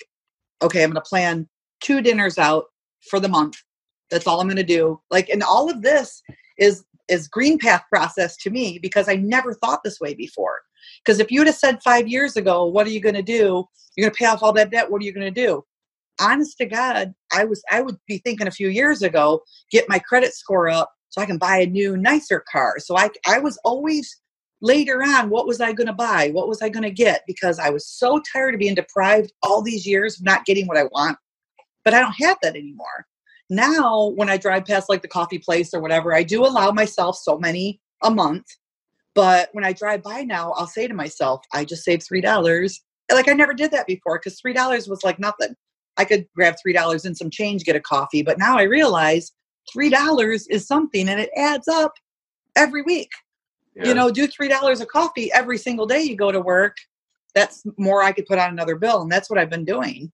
okay, 0.63 0.83
I'm 0.83 0.91
going 0.91 1.03
to 1.03 1.09
plan 1.09 1.49
two 1.81 2.01
dinners 2.01 2.39
out 2.39 2.67
for 3.09 3.21
the 3.21 3.29
month. 3.29 3.57
That's 4.11 4.27
all 4.27 4.41
I'm 4.41 4.47
going 4.47 4.57
to 4.57 4.63
do. 4.63 5.01
Like, 5.11 5.29
and 5.29 5.43
all 5.43 5.71
of 5.71 5.83
this 5.83 6.23
is 6.59 6.85
is 7.09 7.29
GreenPath 7.29 7.83
process 7.89 8.37
to 8.39 8.51
me 8.51 8.79
because 8.81 9.09
I 9.09 9.17
never 9.17 9.55
thought 9.55 9.83
this 9.85 10.01
way 10.01 10.15
before. 10.15 10.61
Because 11.05 11.21
if 11.21 11.31
you'd 11.31 11.47
have 11.47 11.57
said 11.57 11.83
five 11.83 12.09
years 12.09 12.37
ago, 12.37 12.65
what 12.65 12.87
are 12.87 12.91
you 12.91 13.01
going 13.01 13.15
to 13.15 13.23
do? 13.23 13.65
You're 13.97 14.09
going 14.09 14.15
to 14.15 14.19
pay 14.19 14.27
off 14.27 14.43
all 14.43 14.53
that 14.55 14.71
debt. 14.71 14.91
What 14.91 15.03
are 15.03 15.05
you 15.05 15.13
going 15.13 15.33
to 15.33 15.47
do? 15.47 15.65
Honest 16.21 16.57
to 16.59 16.67
God, 16.67 17.15
I 17.33 17.45
was 17.45 17.63
I 17.71 17.83
would 17.83 17.97
be 18.07 18.19
thinking 18.19 18.47
a 18.47 18.53
few 18.53 18.69
years 18.69 19.03
ago, 19.03 19.43
get 19.71 19.89
my 19.89 19.99
credit 19.99 20.35
score 20.35 20.69
up 20.69 20.91
so 21.11 21.21
I 21.21 21.27
can 21.27 21.39
buy 21.39 21.59
a 21.59 21.67
new, 21.67 21.97
nicer 21.97 22.45
car. 22.51 22.79
So 22.79 22.97
I, 22.97 23.11
I 23.27 23.39
was 23.39 23.59
always 23.65 24.21
later 24.61 25.03
on, 25.03 25.31
what 25.31 25.47
was 25.47 25.61
I 25.61 25.73
going 25.73 25.87
to 25.87 25.93
buy? 25.93 26.31
What 26.33 26.49
was 26.49 26.63
I 26.63 26.69
going 26.69 26.83
to 26.83 26.91
get? 26.91 27.23
Because 27.27 27.59
I 27.59 27.71
was 27.71 27.87
so 27.87 28.21
tired 28.33 28.55
of 28.55 28.61
being 28.61 28.75
deprived 28.75 29.33
all 29.43 29.63
these 29.63 29.87
years 29.87 30.19
of 30.19 30.25
not 30.25 30.47
getting 30.47 30.67
what 30.67 30.79
I 30.79 30.85
want. 30.85 31.19
But 31.85 31.95
I 31.95 32.01
don't 32.01 32.17
have 32.21 32.39
that 32.43 32.57
anymore. 32.57 33.07
Now, 33.49 34.13
when 34.17 34.29
I 34.29 34.37
drive 34.37 34.65
past 34.65 34.89
like 34.89 35.03
the 35.03 35.09
coffee 35.09 35.39
place 35.39 35.73
or 35.73 35.81
whatever, 35.81 36.15
I 36.15 36.23
do 36.23 36.45
allow 36.45 36.73
myself 36.73 37.17
so 37.17 37.39
many 37.39 37.81
a 38.03 38.11
month. 38.11 38.47
But 39.15 39.49
when 39.53 39.65
I 39.65 39.73
drive 39.73 40.03
by 40.03 40.23
now, 40.23 40.53
I'll 40.53 40.67
say 40.67 40.87
to 40.89 40.95
myself, 40.95 41.41
I 41.53 41.65
just 41.65 41.85
saved 41.85 42.07
$3. 42.13 42.81
Like 43.11 43.29
I 43.29 43.33
never 43.33 43.55
did 43.55 43.71
that 43.71 43.87
before 43.87 44.19
because 44.19 44.41
$3 44.41 44.89
was 44.89 45.05
like 45.05 45.19
nothing. 45.19 45.55
I 45.97 46.05
could 46.05 46.27
grab 46.35 46.57
$3 46.67 47.05
and 47.05 47.17
some 47.17 47.31
change, 47.31 47.65
get 47.65 47.77
a 47.77 47.81
coffee. 47.81 48.23
But 48.23 48.39
now 48.39 48.59
I 48.59 48.65
realize 48.65 49.33
three 49.73 49.91
dollars 49.91 50.47
is 50.49 50.67
something 50.67 51.09
and 51.09 51.21
it 51.21 51.31
adds 51.37 51.69
up 51.69 51.93
every 52.57 52.83
week 52.83 53.11
yeah. 53.75 53.89
you 53.89 53.95
know 53.95 54.11
do 54.11 54.27
three 54.27 54.49
dollars 54.49 54.81
a 54.81 54.87
coffee 54.87 55.31
every 55.33 55.59
single 55.59 55.87
day 55.87 56.03
you 56.03 56.17
go 56.17 56.33
to 56.33 56.41
work 56.41 56.77
that's 57.35 57.65
more 57.79 58.03
i 58.03 58.13
could 58.13 58.27
put 58.27 58.39
on 58.39 58.51
another 58.51 58.77
bill 58.77 59.03
and 59.03 59.11
that's 59.11 59.29
what 59.29 59.39
i've 59.39 59.51
been 59.51 59.65
doing 59.65 60.11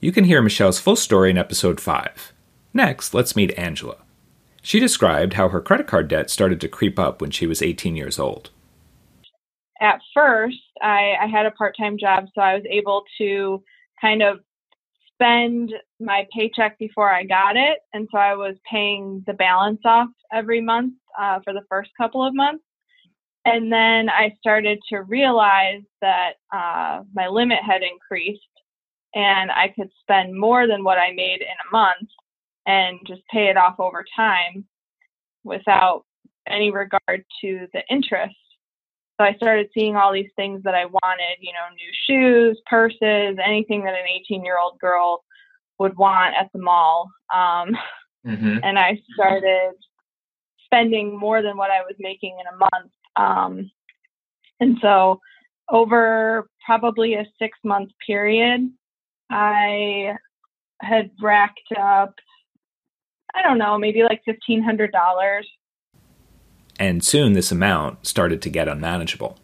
you 0.00 0.12
can 0.12 0.24
hear 0.24 0.42
michelle's 0.42 0.78
full 0.78 0.96
story 0.96 1.30
in 1.30 1.38
episode 1.38 1.80
5 1.80 2.32
next 2.74 3.14
let's 3.14 3.36
meet 3.36 3.56
angela 3.58 3.96
she 4.62 4.80
described 4.80 5.34
how 5.34 5.48
her 5.48 5.60
credit 5.60 5.86
card 5.86 6.08
debt 6.08 6.30
started 6.30 6.60
to 6.60 6.68
creep 6.68 6.98
up 6.98 7.20
when 7.20 7.30
she 7.30 7.46
was 7.46 7.62
18 7.62 7.96
years 7.96 8.18
old 8.18 8.50
at 9.80 10.00
first 10.14 10.56
I, 10.82 11.14
I 11.22 11.26
had 11.26 11.46
a 11.46 11.50
part-time 11.50 11.98
job 11.98 12.26
so 12.34 12.40
i 12.40 12.54
was 12.54 12.64
able 12.70 13.04
to 13.18 13.62
kind 14.00 14.22
of 14.22 14.40
spend 15.16 15.72
my 15.98 16.26
paycheck 16.32 16.78
before 16.78 17.10
I 17.10 17.24
got 17.24 17.56
it. 17.56 17.78
And 17.92 18.06
so 18.12 18.18
I 18.18 18.34
was 18.34 18.56
paying 18.70 19.24
the 19.26 19.32
balance 19.32 19.80
off 19.84 20.08
every 20.32 20.60
month 20.60 20.94
uh, 21.18 21.40
for 21.42 21.52
the 21.52 21.64
first 21.68 21.90
couple 21.96 22.26
of 22.26 22.34
months. 22.34 22.62
And 23.44 23.72
then 23.72 24.10
I 24.10 24.34
started 24.38 24.78
to 24.90 25.02
realize 25.02 25.82
that 26.02 26.34
uh, 26.52 27.02
my 27.14 27.28
limit 27.28 27.58
had 27.64 27.82
increased 27.82 28.42
and 29.16 29.50
I 29.50 29.72
could 29.74 29.88
spend 30.00 30.38
more 30.38 30.68
than 30.68 30.84
what 30.84 30.98
I 30.98 31.12
made 31.12 31.40
in 31.40 31.56
a 31.66 31.72
month 31.72 32.08
and 32.66 32.98
just 33.06 33.22
pay 33.32 33.48
it 33.48 33.56
off 33.56 33.80
over 33.80 34.04
time 34.14 34.66
without 35.42 36.04
any 36.46 36.70
regard 36.70 37.24
to 37.40 37.66
the 37.72 37.82
interest. 37.90 38.36
So 39.18 39.24
I 39.24 39.32
started 39.34 39.70
seeing 39.72 39.96
all 39.96 40.12
these 40.12 40.30
things 40.36 40.62
that 40.64 40.74
I 40.74 40.84
wanted, 40.84 41.38
you 41.40 41.52
know, 41.52 41.74
new 41.74 41.90
shoes, 42.06 42.60
purses, 42.66 43.38
anything 43.42 43.84
that 43.84 43.94
an 43.94 44.06
18 44.06 44.44
year 44.44 44.58
old 44.58 44.78
girl 44.78 45.24
would 45.78 45.96
want 45.96 46.34
at 46.38 46.50
the 46.52 46.60
mall. 46.60 47.10
Um, 47.34 47.74
mm-hmm. 48.26 48.58
And 48.62 48.78
I 48.78 49.00
started 49.14 49.72
spending 50.66 51.18
more 51.18 51.40
than 51.40 51.56
what 51.56 51.70
I 51.70 51.80
was 51.80 51.94
making 51.98 52.36
in 52.38 52.46
a 52.46 52.58
month. 52.58 52.92
Um, 53.16 53.70
and 54.60 54.76
so 54.82 55.20
over 55.70 56.48
probably 56.66 57.14
a 57.14 57.24
six 57.38 57.56
month 57.64 57.90
period, 58.06 58.70
I 59.30 60.16
had 60.80 61.10
racked 61.20 61.72
up, 61.78 62.14
I 63.34 63.42
don't 63.42 63.58
know, 63.58 63.78
maybe 63.78 64.02
like 64.02 64.22
$1,500 64.28 64.90
and 66.78 67.02
soon 67.02 67.32
this 67.32 67.50
amount 67.50 68.06
started 68.06 68.42
to 68.42 68.50
get 68.50 68.68
unmanageable. 68.68 69.38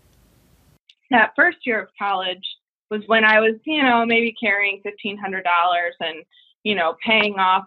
That 1.11 1.33
first 1.37 1.59
year 1.65 1.81
of 1.83 1.89
college 1.99 2.45
was 2.91 3.03
when 3.07 3.25
I 3.25 3.41
was, 3.41 3.55
you 3.65 3.83
know, 3.83 4.05
maybe 4.05 4.35
carrying 4.39 4.83
$1,500 4.85 5.43
and, 6.01 6.25
you 6.63 6.75
know, 6.75 6.97
paying 7.05 7.39
off 7.39 7.65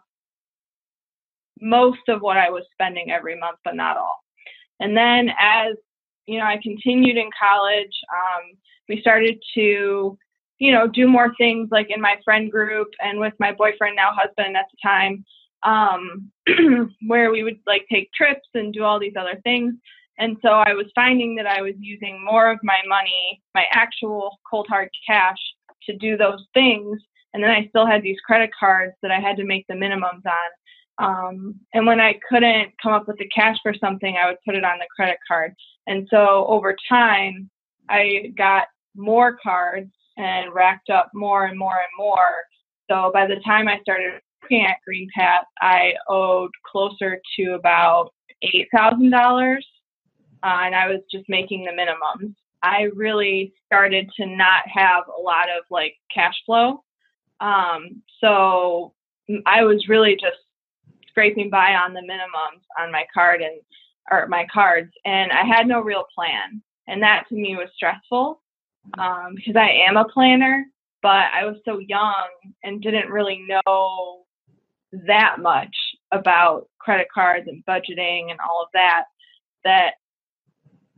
most 1.62 2.08
of 2.10 2.22
what 2.22 2.38
I 2.38 2.50
was 2.50 2.64
spending 2.74 3.12
every 3.12 3.40
month, 3.40 3.58
but 3.64 3.76
not 3.76 3.98
all. 3.98 4.20
And 4.80 4.96
then 4.96 5.30
as, 5.40 5.76
you 6.28 6.38
know, 6.38 6.46
I 6.46 6.60
continued 6.62 7.18
in 7.18 7.30
college, 7.40 7.94
um, 8.14 8.58
we 8.90 9.02
started 9.02 9.42
to, 9.56 10.18
you 10.60 10.72
know, 10.72 10.88
do 10.88 11.08
more 11.08 11.34
things 11.38 11.70
like 11.72 11.88
in 11.90 12.02
my 12.02 12.16
friend 12.24 12.52
group 12.52 12.88
and 13.00 13.20
with 13.20 13.34
my 13.40 13.52
boyfriend, 13.52 13.96
now 13.96 14.12
husband 14.14 14.56
at 14.56 14.66
the 14.72 14.78
time 14.82 15.26
um, 15.64 16.32
where 17.08 17.32
we 17.32 17.44
would 17.44 17.60
like 17.68 17.86
take 17.92 18.12
trips 18.14 18.48
and 18.54 18.74
do 18.74 18.84
all 18.84 19.00
these 19.00 19.16
other 19.20 19.40
things. 19.44 19.74
And 20.18 20.38
so 20.42 20.50
I 20.50 20.74
was 20.74 20.86
finding 20.96 21.36
that 21.36 21.48
I 21.48 21.62
was 21.62 21.74
using 21.78 22.24
more 22.24 22.50
of 22.50 22.60
my 22.64 22.80
money, 22.88 23.42
my 23.54 23.66
actual 23.74 24.40
cold 24.50 24.68
hard 24.70 24.90
cash, 25.06 25.38
to 25.84 25.98
do 25.98 26.16
those 26.16 26.46
things. 26.54 27.02
And 27.34 27.44
then 27.44 27.52
I 27.52 27.68
still 27.68 27.86
had 27.86 28.02
these 28.02 28.20
credit 28.26 28.52
cards 28.58 28.94
that 29.02 29.12
I 29.12 29.20
had 29.20 29.36
to 29.38 29.44
make 29.44 29.66
the 29.68 29.76
minimums 29.76 30.24
on. 30.26 30.52
Um, 30.98 31.56
and 31.74 31.86
when 31.86 32.00
I 32.00 32.18
couldn't 32.30 32.72
come 32.82 32.94
up 32.94 33.08
with 33.08 33.18
the 33.18 33.28
cash 33.28 33.58
for 33.62 33.74
something, 33.74 34.16
I 34.16 34.28
would 34.28 34.38
put 34.46 34.56
it 34.56 34.64
on 34.64 34.80
the 34.80 34.88
credit 34.96 35.18
card. 35.28 35.54
And 35.88 36.08
so 36.10 36.46
over 36.48 36.76
time, 36.88 37.50
I 37.90 38.32
got 38.38 38.68
more 38.96 39.38
cards 39.44 39.92
and 40.18 40.54
racked 40.54 40.90
up 40.90 41.12
more 41.14 41.46
and 41.46 41.58
more 41.58 41.78
and 41.78 41.98
more. 41.98 42.44
So 42.90 43.12
by 43.14 43.28
the 43.28 43.42
time 43.46 43.68
I 43.68 43.80
started 43.82 44.22
working 44.42 44.66
at 44.66 44.78
GreenPath, 44.88 45.44
I 45.62 45.94
owed 46.08 46.52
closer 46.72 47.20
to 47.38 47.54
about 47.54 48.12
$8,000 48.44 49.58
uh, 49.58 49.60
and 50.42 50.76
I 50.76 50.88
was 50.88 51.02
just 51.12 51.26
making 51.28 51.66
the 51.66 51.72
minimums. 51.72 52.34
I 52.62 52.90
really 52.96 53.54
started 53.66 54.10
to 54.18 54.26
not 54.26 54.68
have 54.68 55.04
a 55.08 55.22
lot 55.22 55.50
of 55.50 55.66
like 55.70 55.96
cash 56.14 56.36
flow. 56.46 56.84
Um, 57.40 58.02
so 58.22 58.94
I 59.46 59.64
was 59.64 59.88
really 59.88 60.16
just 60.16 60.38
scraping 61.10 61.50
by 61.50 61.74
on 61.74 61.94
the 61.94 62.02
minimums 62.02 62.62
on 62.80 62.92
my 62.92 63.06
card 63.14 63.42
and 63.42 63.60
or 64.12 64.28
my 64.28 64.46
cards, 64.54 64.92
and 65.04 65.32
I 65.32 65.44
had 65.44 65.68
no 65.68 65.82
real 65.82 66.06
plan, 66.14 66.62
and 66.88 67.02
that 67.02 67.24
to 67.30 67.36
me 67.36 67.56
was 67.56 67.70
stressful 67.76 68.40
um, 68.98 69.36
because 69.36 69.56
I 69.56 69.70
am 69.88 69.98
a 69.98 70.06
planner, 70.06 70.66
but 71.02 71.26
I 71.34 71.46
was 71.46 71.58
so 71.66 71.80
young 71.80 72.28
and 72.64 72.82
didn't 72.82 73.10
really 73.10 73.46
know 73.48 74.26
that 75.08 75.38
much 75.40 75.76
about 76.12 76.70
credit 76.80 77.08
cards 77.14 77.48
and 77.48 77.66
budgeting 77.66 78.32
and 78.32 78.40
all 78.40 78.64
of 78.64 78.70
that 78.74 79.06
that 79.64 79.96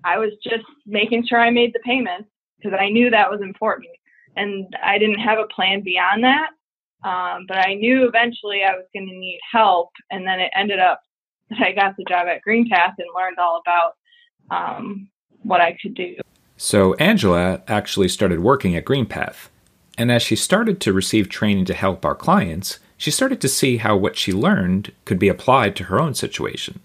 I 0.03 0.17
was 0.17 0.32
just 0.44 0.65
making 0.86 1.25
sure 1.25 1.39
I 1.39 1.50
made 1.50 1.74
the 1.74 1.79
payments 1.79 2.29
because 2.58 2.77
I 2.79 2.89
knew 2.89 3.10
that 3.10 3.32
was 3.32 3.41
important. 3.41 3.89
And 4.36 4.67
I 4.84 4.98
didn't 5.00 5.20
have 5.20 5.39
a 5.39 5.48
plan 5.48 5.82
beyond 5.82 6.24
that. 6.24 6.50
Um, 7.03 7.46
but 7.48 7.58
I 7.58 7.74
knew 7.75 8.08
eventually 8.08 8.63
I 8.63 8.74
was 8.74 8.86
going 8.94 9.08
to 9.08 9.17
need 9.17 9.39
help. 9.51 9.89
And 10.12 10.25
then 10.25 10.39
it 10.39 10.51
ended 10.56 10.79
up 10.79 11.01
that 11.50 11.62
I 11.62 11.72
got 11.72 11.96
the 11.98 12.06
job 12.08 12.27
at 12.27 12.41
GreenPath 12.48 12.96
and 12.98 13.08
learned 13.15 13.39
all 13.39 13.62
about 13.65 13.94
um, 14.51 15.10
what 15.44 15.62
I 15.62 15.77
could 15.82 15.96
do. 15.96 16.15
So 16.57 16.95
Angela 16.95 17.61
actually 17.67 18.07
started 18.09 18.39
working 18.39 18.75
at 18.75 18.83
GreenPath. 18.83 19.47
And 19.97 20.11
as 20.11 20.23
she 20.23 20.35
started 20.35 20.81
to 20.81 20.93
receive 20.93 21.29
training 21.29 21.65
to 21.65 21.73
help 21.73 22.03
our 22.03 22.15
clients, 22.15 22.79
she 22.97 23.11
started 23.11 23.39
to 23.41 23.47
see 23.47 23.77
how 23.77 23.95
what 23.95 24.17
she 24.17 24.33
learned 24.33 24.91
could 25.05 25.19
be 25.19 25.29
applied 25.29 25.75
to 25.75 25.85
her 25.85 25.99
own 25.99 26.15
situation. 26.15 26.79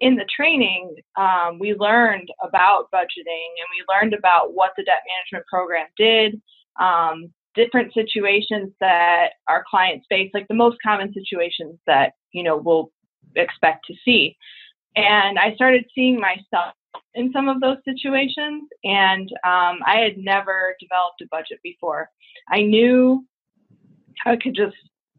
In 0.00 0.16
the 0.16 0.26
training, 0.34 0.96
um, 1.16 1.58
we 1.58 1.74
learned 1.74 2.30
about 2.42 2.90
budgeting 2.92 3.50
and 3.58 3.68
we 3.70 3.84
learned 3.88 4.14
about 4.14 4.54
what 4.54 4.72
the 4.76 4.84
debt 4.84 5.02
management 5.06 5.46
program 5.46 5.86
did, 5.96 6.40
um, 6.80 7.32
different 7.54 7.92
situations 7.94 8.72
that 8.80 9.32
our 9.48 9.64
clients 9.70 10.06
face, 10.08 10.30
like 10.34 10.48
the 10.48 10.54
most 10.54 10.78
common 10.82 11.12
situations 11.12 11.78
that 11.86 12.14
you 12.32 12.42
know 12.42 12.56
we'll 12.56 12.90
expect 13.36 13.86
to 13.86 13.94
see. 14.04 14.36
And 14.96 15.38
I 15.38 15.54
started 15.54 15.84
seeing 15.94 16.20
myself 16.20 16.74
in 17.14 17.32
some 17.32 17.48
of 17.48 17.60
those 17.60 17.78
situations, 17.84 18.68
and 18.84 19.28
um, 19.44 19.80
I 19.86 19.98
had 20.02 20.18
never 20.18 20.76
developed 20.80 21.20
a 21.22 21.26
budget 21.30 21.60
before. 21.62 22.08
I 22.48 22.62
knew 22.62 23.24
I 24.24 24.36
could 24.36 24.54
just 24.54 24.76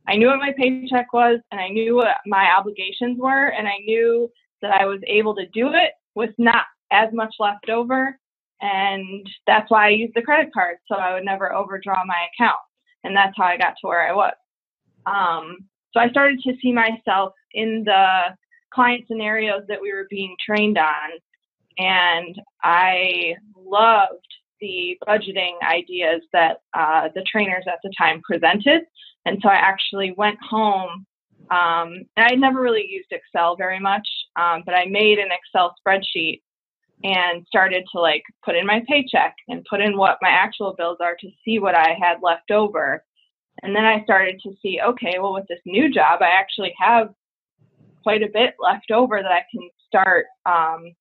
I 0.08 0.17
knew 0.17 0.27
what 0.27 0.39
my 0.39 0.53
paycheck 0.55 1.13
was 1.13 1.39
and 1.51 1.60
I 1.60 1.70
knew 1.70 1.96
what 1.96 2.17
my 2.27 2.51
obligations 2.58 3.17
were 3.20 3.48
and 3.48 3.67
I 3.67 3.77
knew 3.86 4.29
that 4.62 4.72
I 4.72 4.86
was 4.86 5.00
able 5.08 5.36
to 5.36 5.48
do 5.48 5.70
it 5.74 5.91
with 6.13 6.32
not 6.38 6.65
as 6.91 7.10
much 7.12 7.34
left 7.39 7.70
over. 7.70 8.17
And 8.62 9.27
that's 9.48 9.70
why 9.70 9.88
I 9.88 9.89
used 9.89 10.13
the 10.15 10.22
credit 10.22 10.53
card 10.53 10.77
so 10.88 10.96
I 10.96 11.13
would 11.13 11.25
never 11.25 11.53
overdraw 11.53 12.03
my 12.05 12.27
account. 12.34 12.60
And 13.03 13.15
that's 13.15 13.36
how 13.36 13.46
I 13.46 13.58
got 13.58 13.74
to 13.82 13.88
where 13.88 14.08
I 14.08 14.13
was. 14.13 14.34
Um, 15.05 15.58
so 15.91 16.00
I 16.00 16.10
started 16.10 16.39
to 16.44 16.53
see 16.62 16.72
myself 16.72 17.34
in 17.53 17.84
the 17.86 18.36
client 18.74 19.05
scenarios 19.08 19.63
that 19.67 19.82
we 19.82 19.94
were 19.94 20.08
being 20.10 20.36
trained 20.44 20.77
on. 20.77 21.10
And 21.77 22.36
I 22.63 23.36
loved 23.55 24.25
the 24.62 24.98
budgeting 25.08 25.53
ideas 25.63 26.22
that 26.34 26.62
uh, 26.74 27.10
the 27.13 27.24
trainers 27.29 27.65
at 27.67 27.79
the 27.84 27.91
time 27.98 28.22
presented. 28.22 28.84
And 29.25 29.39
so 29.41 29.50
I 29.50 29.55
actually 29.55 30.13
went 30.17 30.38
home. 30.41 31.05
Um, 31.51 32.05
I 32.17 32.36
never 32.36 32.62
really 32.62 32.86
used 32.88 33.12
Excel 33.12 33.55
very 33.55 33.79
much, 33.79 34.08
um, 34.39 34.63
but 34.65 34.74
I 34.74 34.86
made 34.86 35.20
an 35.20 35.29
Excel 35.32 35.75
spreadsheet 35.86 36.41
and 37.03 37.46
started 37.48 37.84
to 37.91 38.00
like 38.00 38.24
put 38.44 38.55
in 38.55 38.65
my 38.65 38.82
paycheck 38.88 39.36
and 39.48 39.65
put 39.70 39.82
in 39.82 39.98
what 39.98 40.17
my 40.22 40.29
actual 40.29 40.74
bills 40.77 40.98
are 41.01 41.15
to 41.20 41.29
see 41.44 41.60
what 41.60 41.75
I 41.75 41.96
had 42.01 42.17
left 42.24 42.51
over. 42.51 43.03
And 43.62 43.75
then 43.75 43.86
I 43.86 44.03
started 44.03 44.39
to 44.44 44.53
see, 44.62 44.79
okay, 44.84 45.17
well, 45.20 45.34
with 45.34 45.46
this 45.48 45.60
new 45.65 45.94
job, 45.94 46.22
I 46.22 46.29
actually 46.29 46.74
have 46.79 47.10
quite 48.03 48.24
a 48.24 48.29
bit 48.32 48.55
left 48.60 48.91
over 48.91 49.22
that 49.22 49.32
I 49.32 49.44
can 49.51 49.70
start 49.88 50.25
um, 50.46 50.94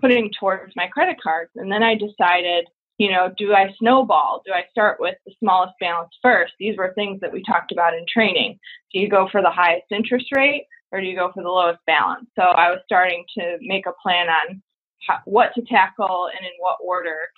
putting 0.00 0.30
towards 0.38 0.74
my 0.76 0.86
credit 0.86 1.16
cards. 1.22 1.50
And 1.56 1.70
then 1.70 1.82
I 1.82 1.94
decided, 1.94 2.66
you 2.98 3.10
know, 3.10 3.32
do 3.36 3.52
I 3.52 3.74
snowball? 3.78 4.42
Do 4.44 4.52
I 4.52 4.64
start 4.70 4.98
with 5.00 5.16
the 5.26 5.32
smallest 5.38 5.74
balance 5.80 6.10
first? 6.22 6.52
These 6.58 6.76
were 6.76 6.92
things 6.94 7.20
that 7.20 7.32
we 7.32 7.42
talked 7.42 7.72
about 7.72 7.94
in 7.94 8.04
training. 8.12 8.58
Do 8.92 9.00
you 9.00 9.08
go 9.08 9.28
for 9.30 9.42
the 9.42 9.50
highest 9.50 9.86
interest 9.90 10.26
rate 10.34 10.66
or 10.90 11.00
do 11.00 11.06
you 11.06 11.16
go 11.16 11.30
for 11.32 11.42
the 11.42 11.48
lowest 11.48 11.80
balance? 11.86 12.26
So 12.36 12.42
I 12.42 12.70
was 12.70 12.80
starting 12.84 13.24
to 13.38 13.58
make 13.60 13.86
a 13.86 13.92
plan 14.02 14.28
on 14.28 14.62
how, 15.06 15.18
what 15.24 15.52
to 15.54 15.62
tackle 15.62 16.28
and 16.34 16.44
in 16.44 16.52
what 16.58 16.78
order. 16.84 17.30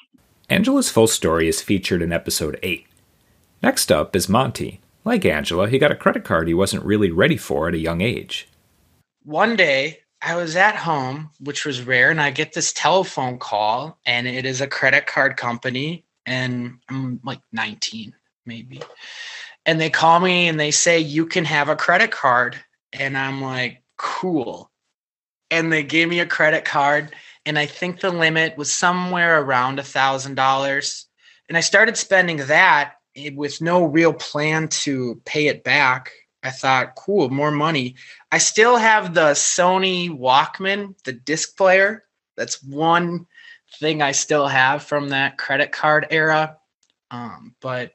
Angela's 0.49 0.90
full 0.90 1.07
story 1.07 1.49
is 1.49 1.62
featured 1.62 2.02
in 2.02 2.12
episode 2.12 2.59
8. 2.62 2.87
Next 3.62 3.93
up 3.93 4.17
is 4.17 4.29
Monty. 4.29 4.81
Like 5.05 5.25
Angela, 5.25 5.69
he 5.69 5.79
got 5.79 5.93
a 5.93 5.97
credit 5.97 6.25
card 6.25 6.49
he 6.49 6.55
wasn't 6.55 6.85
really 6.85 7.11
ready 7.11 7.37
for 7.37 7.69
at 7.69 7.75
a 7.75 7.79
young 7.79 8.00
age. 8.00 8.49
One 9.25 9.57
day, 9.57 10.00
I 10.22 10.36
was 10.36 10.54
at 10.56 10.76
home, 10.76 11.30
which 11.40 11.64
was 11.64 11.82
rare, 11.82 12.10
and 12.10 12.20
I 12.20 12.30
get 12.30 12.52
this 12.52 12.72
telephone 12.72 13.38
call, 13.38 13.98
and 14.04 14.26
it 14.26 14.44
is 14.44 14.60
a 14.60 14.66
credit 14.66 15.06
card 15.06 15.36
company, 15.36 16.04
and 16.26 16.78
I'm 16.88 17.20
like 17.24 17.40
19, 17.52 18.14
maybe. 18.44 18.82
And 19.64 19.80
they 19.80 19.90
call 19.90 20.20
me 20.20 20.48
and 20.48 20.58
they 20.58 20.70
say, 20.70 20.98
You 20.98 21.26
can 21.26 21.44
have 21.46 21.68
a 21.68 21.76
credit 21.76 22.10
card. 22.10 22.56
And 22.92 23.16
I'm 23.16 23.40
like, 23.40 23.82
Cool. 23.96 24.70
And 25.50 25.72
they 25.72 25.82
gave 25.82 26.08
me 26.08 26.20
a 26.20 26.26
credit 26.26 26.64
card, 26.64 27.14
and 27.46 27.58
I 27.58 27.66
think 27.66 28.00
the 28.00 28.10
limit 28.10 28.56
was 28.58 28.72
somewhere 28.72 29.40
around 29.40 29.78
a 29.78 29.84
thousand 29.84 30.34
dollars. 30.34 31.06
And 31.48 31.56
I 31.56 31.60
started 31.60 31.96
spending 31.96 32.36
that 32.36 32.94
eh, 33.16 33.30
with 33.34 33.60
no 33.60 33.84
real 33.84 34.12
plan 34.12 34.68
to 34.68 35.20
pay 35.24 35.48
it 35.48 35.64
back. 35.64 36.12
I 36.42 36.50
thought, 36.50 36.94
cool, 36.97 37.28
more 37.28 37.50
money. 37.50 37.97
I 38.32 38.38
still 38.38 38.76
have 38.76 39.14
the 39.14 39.32
Sony 39.32 40.09
Walkman, 40.09 40.94
the 41.04 41.12
disc 41.12 41.56
player. 41.56 42.04
That's 42.37 42.62
one 42.62 43.26
thing 43.78 44.02
I 44.02 44.12
still 44.12 44.47
have 44.49 44.82
from 44.82 45.11
that 45.11 45.37
credit 45.37 45.73
card 45.73 46.06
era. 46.11 46.56
Um, 47.11 47.54
but 47.61 47.94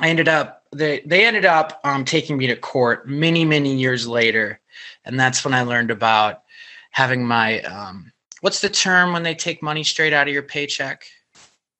I 0.00 0.08
ended 0.08 0.28
up 0.28 0.64
they 0.74 1.00
they 1.00 1.24
ended 1.24 1.44
up 1.44 1.80
um, 1.84 2.04
taking 2.04 2.36
me 2.36 2.46
to 2.48 2.56
court 2.56 3.08
many 3.08 3.44
many 3.44 3.74
years 3.74 4.06
later, 4.06 4.60
and 5.04 5.18
that's 5.18 5.44
when 5.44 5.54
I 5.54 5.62
learned 5.62 5.90
about 5.90 6.42
having 6.90 7.26
my 7.26 7.60
um, 7.62 8.12
what's 8.40 8.60
the 8.60 8.68
term 8.68 9.12
when 9.12 9.22
they 9.22 9.34
take 9.34 9.62
money 9.62 9.84
straight 9.84 10.12
out 10.12 10.28
of 10.28 10.34
your 10.34 10.42
paycheck? 10.42 11.04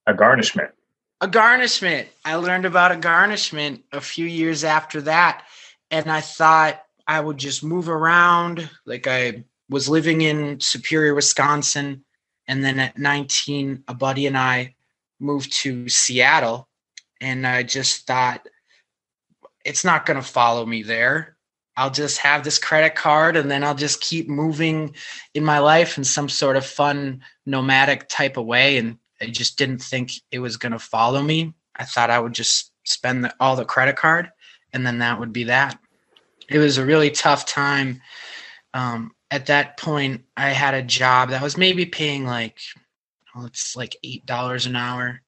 A 0.07 0.15
garnishment. 0.15 0.71
A 1.21 1.29
garnishment. 1.29 2.09
I 2.25 2.37
learned 2.37 2.65
about 2.65 2.93
a 2.93 2.97
garnishment 2.97 3.85
a 3.93 4.01
few 4.01 4.27
years 4.27 4.65
after 4.65 5.01
that 5.03 5.45
and 5.91 6.11
I 6.11 6.21
thought 6.21 6.83
I 7.07 7.21
would 7.21 7.39
just 7.39 7.65
move 7.65 7.89
around. 7.89 8.69
Like 8.85 9.07
I 9.07 9.45
was 9.69 9.89
living 9.89 10.21
in 10.23 10.61
Superior, 10.61 11.15
Wisconsin, 11.15 12.05
and 12.47 12.65
then 12.65 12.79
at 12.79 12.99
19, 12.99 13.85
a 13.89 13.95
buddy 13.95 14.27
and 14.27 14.37
I 14.37 14.75
moved 15.21 15.53
to 15.53 15.89
Seattle, 15.89 16.69
and 17.21 17.47
I 17.47 17.63
just 17.63 18.07
thought 18.07 18.47
it's 19.65 19.85
not 19.85 20.07
going 20.07 20.21
to 20.21 20.27
follow 20.27 20.65
me 20.65 20.83
there. 20.83 21.37
I'll 21.77 21.91
just 21.91 22.19
have 22.19 22.43
this 22.43 22.59
credit 22.59 22.97
card 22.97 23.37
and 23.37 23.49
then 23.49 23.63
I'll 23.63 23.75
just 23.75 24.01
keep 24.01 24.29
moving 24.29 24.97
in 25.35 25.45
my 25.45 25.61
life 25.61 25.97
in 25.97 26.03
some 26.03 26.29
sort 26.29 26.57
of 26.57 26.67
fun 26.67 27.23
nomadic 27.47 28.09
type 28.09 28.37
of 28.37 28.47
way. 28.47 28.79
And 28.79 28.99
I 29.21 29.27
just 29.27 29.59
didn't 29.59 29.81
think 29.81 30.13
it 30.33 30.41
was 30.41 30.57
going 30.57 30.73
to 30.73 30.81
follow 30.81 31.23
me. 31.23 31.55
I 31.77 31.85
thought 31.85 32.11
I 32.11 32.19
would 32.19 32.33
just 32.33 32.73
spend 32.85 33.25
the, 33.25 33.35
all 33.39 33.55
the 33.55 33.65
credit 33.65 33.95
card 33.95 34.33
and 34.73 34.87
then 34.87 34.99
that 34.99 35.19
would 35.19 35.33
be 35.33 35.45
that. 35.45 35.79
It 36.49 36.59
was 36.59 36.79
a 36.79 36.85
really 36.85 37.11
tough 37.11 37.47
time. 37.47 38.01
Um, 38.75 39.13
at 39.31 39.47
that 39.47 39.77
point, 39.77 40.25
I 40.37 40.51
had 40.51 40.75
a 40.75 40.83
job 40.83 41.31
that 41.31 41.43
was 41.43 41.57
maybe 41.57 41.85
paying 41.85 42.25
like, 42.25 42.59
well, 43.35 43.47
it's 43.47 43.77
like 43.77 43.97
eight 44.03 44.25
dollars 44.25 44.67
an 44.67 44.77
hour, 44.77 45.21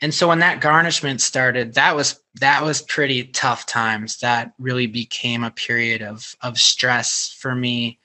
and 0.00 0.12
so 0.12 0.28
when 0.28 0.40
that 0.40 0.60
garnishment 0.60 1.20
started, 1.20 1.74
that 1.74 1.96
was 1.96 2.20
that 2.40 2.62
was 2.62 2.82
pretty 2.82 3.24
tough 3.24 3.64
times. 3.66 4.18
That 4.18 4.52
really 4.58 4.86
became 4.86 5.42
a 5.42 5.50
period 5.50 6.02
of 6.02 6.36
of 6.42 6.58
stress 6.58 7.34
for 7.38 7.54
me. 7.54 7.98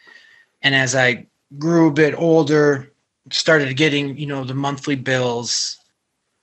And 0.61 0.73
as 0.73 0.95
I 0.95 1.27
grew 1.57 1.87
a 1.87 1.93
bit 1.93 2.15
older, 2.17 2.91
started 3.29 3.75
getting 3.75 4.17
you 4.17 4.25
know 4.25 4.43
the 4.43 4.53
monthly 4.53 4.95
bills 4.95 5.77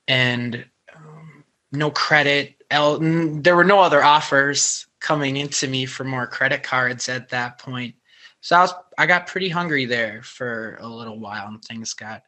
and 0.07 0.65
um, 0.95 1.43
no 1.71 1.89
credit 1.89 2.58
there 2.69 3.55
were 3.55 3.63
no 3.63 3.79
other 3.79 4.03
offers 4.03 4.87
coming 4.99 5.37
into 5.37 5.67
me 5.67 5.85
for 5.85 6.03
more 6.03 6.27
credit 6.27 6.63
cards 6.63 7.09
at 7.09 7.29
that 7.29 7.57
point. 7.57 7.95
So 8.41 8.55
I 8.55 8.61
was 8.61 8.73
I 8.97 9.05
got 9.05 9.27
pretty 9.27 9.49
hungry 9.49 9.85
there 9.85 10.21
for 10.23 10.77
a 10.81 10.87
little 10.87 11.19
while 11.19 11.47
and 11.47 11.63
things 11.63 11.93
got 11.93 12.23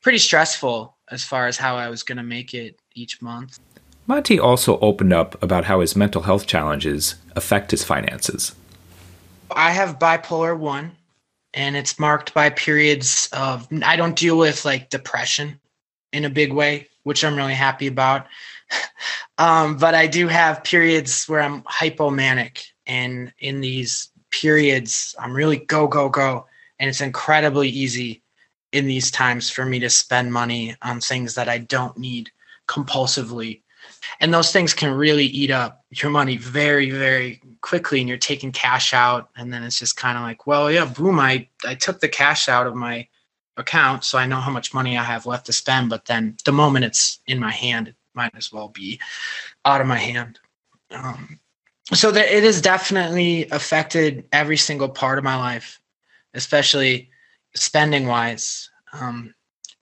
pretty 0.00 0.18
stressful 0.18 0.96
as 1.10 1.24
far 1.24 1.46
as 1.46 1.56
how 1.56 1.76
I 1.76 1.88
was 1.88 2.02
going 2.02 2.18
to 2.18 2.22
make 2.22 2.54
it 2.54 2.78
each 2.94 3.22
month. 3.22 3.58
Monty 4.06 4.38
also 4.38 4.78
opened 4.80 5.12
up 5.12 5.40
about 5.42 5.64
how 5.64 5.80
his 5.80 5.94
mental 5.94 6.22
health 6.22 6.46
challenges 6.46 7.14
affect 7.36 7.70
his 7.70 7.84
finances. 7.84 8.54
I 9.54 9.70
have 9.70 9.98
bipolar 9.98 10.58
1 10.58 10.92
and 11.54 11.76
it's 11.76 11.98
marked 11.98 12.34
by 12.34 12.50
periods 12.50 13.28
of 13.32 13.68
I 13.84 13.96
don't 13.96 14.16
deal 14.16 14.38
with 14.38 14.64
like 14.64 14.90
depression 14.90 15.60
in 16.12 16.24
a 16.24 16.30
big 16.30 16.52
way, 16.52 16.88
which 17.04 17.24
I'm 17.24 17.36
really 17.36 17.54
happy 17.54 17.86
about. 17.86 18.26
Um, 19.38 19.76
but 19.76 19.94
I 19.94 20.06
do 20.06 20.28
have 20.28 20.64
periods 20.64 21.26
where 21.26 21.40
I'm 21.40 21.62
hypomanic, 21.62 22.64
and 22.86 23.32
in 23.38 23.60
these 23.60 24.10
periods, 24.30 25.14
I'm 25.18 25.34
really 25.34 25.58
go 25.58 25.86
go 25.86 26.08
go, 26.08 26.46
and 26.78 26.88
it's 26.88 27.00
incredibly 27.00 27.68
easy 27.68 28.22
in 28.72 28.86
these 28.86 29.10
times 29.10 29.50
for 29.50 29.64
me 29.64 29.78
to 29.78 29.90
spend 29.90 30.32
money 30.32 30.74
on 30.82 31.00
things 31.00 31.34
that 31.34 31.48
I 31.48 31.58
don't 31.58 31.96
need 31.98 32.30
compulsively. 32.68 33.62
And 34.20 34.32
those 34.32 34.52
things 34.52 34.74
can 34.74 34.94
really 34.94 35.26
eat 35.26 35.50
up 35.50 35.84
your 35.90 36.10
money 36.10 36.36
very, 36.36 36.90
very 36.90 37.40
quickly. 37.60 38.00
And 38.00 38.08
you're 38.08 38.18
taking 38.18 38.52
cash 38.52 38.94
out. 38.94 39.28
And 39.36 39.52
then 39.52 39.62
it's 39.62 39.78
just 39.78 39.96
kind 39.96 40.16
of 40.16 40.24
like, 40.24 40.46
well, 40.46 40.70
yeah, 40.70 40.86
boom, 40.86 41.20
I, 41.20 41.48
I 41.66 41.74
took 41.74 42.00
the 42.00 42.08
cash 42.08 42.48
out 42.48 42.66
of 42.66 42.74
my 42.74 43.06
account. 43.56 44.04
So 44.04 44.18
I 44.18 44.26
know 44.26 44.40
how 44.40 44.50
much 44.50 44.72
money 44.72 44.96
I 44.96 45.02
have 45.02 45.26
left 45.26 45.46
to 45.46 45.52
spend. 45.52 45.90
But 45.90 46.06
then 46.06 46.36
the 46.44 46.52
moment 46.52 46.84
it's 46.84 47.20
in 47.26 47.38
my 47.38 47.50
hand, 47.50 47.94
might 48.14 48.34
as 48.36 48.52
well 48.52 48.68
be 48.68 49.00
out 49.64 49.80
of 49.80 49.86
my 49.86 49.98
hand. 49.98 50.38
Um, 50.90 51.40
so 51.92 52.10
that 52.10 52.34
it 52.34 52.44
has 52.44 52.60
definitely 52.60 53.48
affected 53.50 54.24
every 54.32 54.56
single 54.56 54.88
part 54.88 55.18
of 55.18 55.24
my 55.24 55.36
life, 55.36 55.80
especially 56.34 57.10
spending 57.54 58.06
wise. 58.06 58.70
Um, 58.92 59.34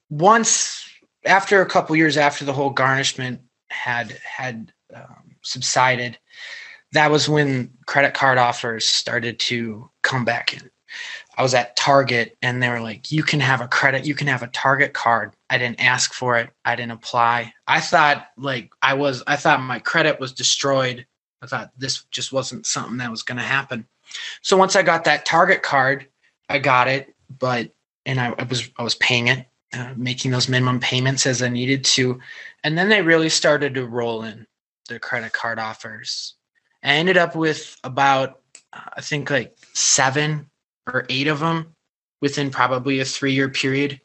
once 0.09 0.83
after 1.25 1.61
a 1.61 1.65
couple 1.65 1.95
years 1.95 2.17
after 2.17 2.43
the 2.43 2.53
whole 2.53 2.71
garnishment 2.71 3.41
had 3.69 4.11
had 4.25 4.73
um, 4.93 5.35
subsided, 5.41 6.17
that 6.93 7.11
was 7.11 7.29
when 7.29 7.71
credit 7.85 8.13
card 8.13 8.37
offers 8.37 8.85
started 8.85 9.39
to 9.39 9.89
come 10.01 10.25
back 10.25 10.53
in. 10.53 10.69
I 11.37 11.43
was 11.43 11.53
at 11.53 11.75
Target 11.75 12.37
and 12.41 12.61
they 12.61 12.69
were 12.69 12.81
like, 12.81 13.11
you 13.11 13.23
can 13.23 13.39
have 13.39 13.61
a 13.61 13.67
credit, 13.67 14.05
you 14.05 14.15
can 14.15 14.27
have 14.27 14.43
a 14.43 14.47
Target 14.47 14.93
card. 14.93 15.33
I 15.49 15.57
didn't 15.57 15.81
ask 15.81 16.13
for 16.13 16.37
it. 16.37 16.49
I 16.65 16.75
didn't 16.75 16.91
apply. 16.91 17.53
I 17.67 17.79
thought 17.79 18.27
like 18.37 18.71
I 18.81 18.93
was, 18.93 19.23
I 19.27 19.37
thought 19.37 19.61
my 19.61 19.79
credit 19.79 20.19
was 20.19 20.33
destroyed. 20.33 21.05
I 21.41 21.47
thought 21.47 21.71
this 21.77 22.03
just 22.11 22.31
wasn't 22.31 22.65
something 22.65 22.97
that 22.97 23.09
was 23.09 23.23
going 23.23 23.37
to 23.37 23.43
happen. 23.43 23.87
So 24.41 24.57
once 24.57 24.75
I 24.75 24.83
got 24.83 25.05
that 25.05 25.25
Target 25.25 25.63
card, 25.63 26.07
I 26.49 26.59
got 26.59 26.87
it, 26.87 27.15
but, 27.39 27.71
and 28.05 28.19
I, 28.19 28.33
I 28.37 28.43
was, 28.43 28.69
I 28.77 28.83
was 28.83 28.95
paying 28.95 29.27
it, 29.27 29.47
uh, 29.73 29.93
making 29.95 30.31
those 30.31 30.49
minimum 30.49 30.79
payments 30.79 31.25
as 31.25 31.41
I 31.41 31.49
needed 31.49 31.85
to. 31.85 32.19
And 32.63 32.77
then 32.77 32.89
they 32.89 33.01
really 33.01 33.29
started 33.29 33.73
to 33.75 33.87
roll 33.87 34.23
in 34.23 34.45
the 34.89 34.99
credit 34.99 35.31
card 35.31 35.59
offers. 35.59 36.35
I 36.83 36.95
ended 36.95 37.15
up 37.15 37.35
with 37.35 37.77
about, 37.83 38.41
uh, 38.73 38.81
I 38.97 39.01
think 39.01 39.29
like 39.29 39.55
seven 39.73 40.49
or 40.87 41.05
eight 41.09 41.27
of 41.27 41.39
them 41.39 41.75
within 42.21 42.51
probably 42.51 42.99
a 42.99 43.05
three 43.05 43.33
year 43.33 43.49
period. 43.49 43.99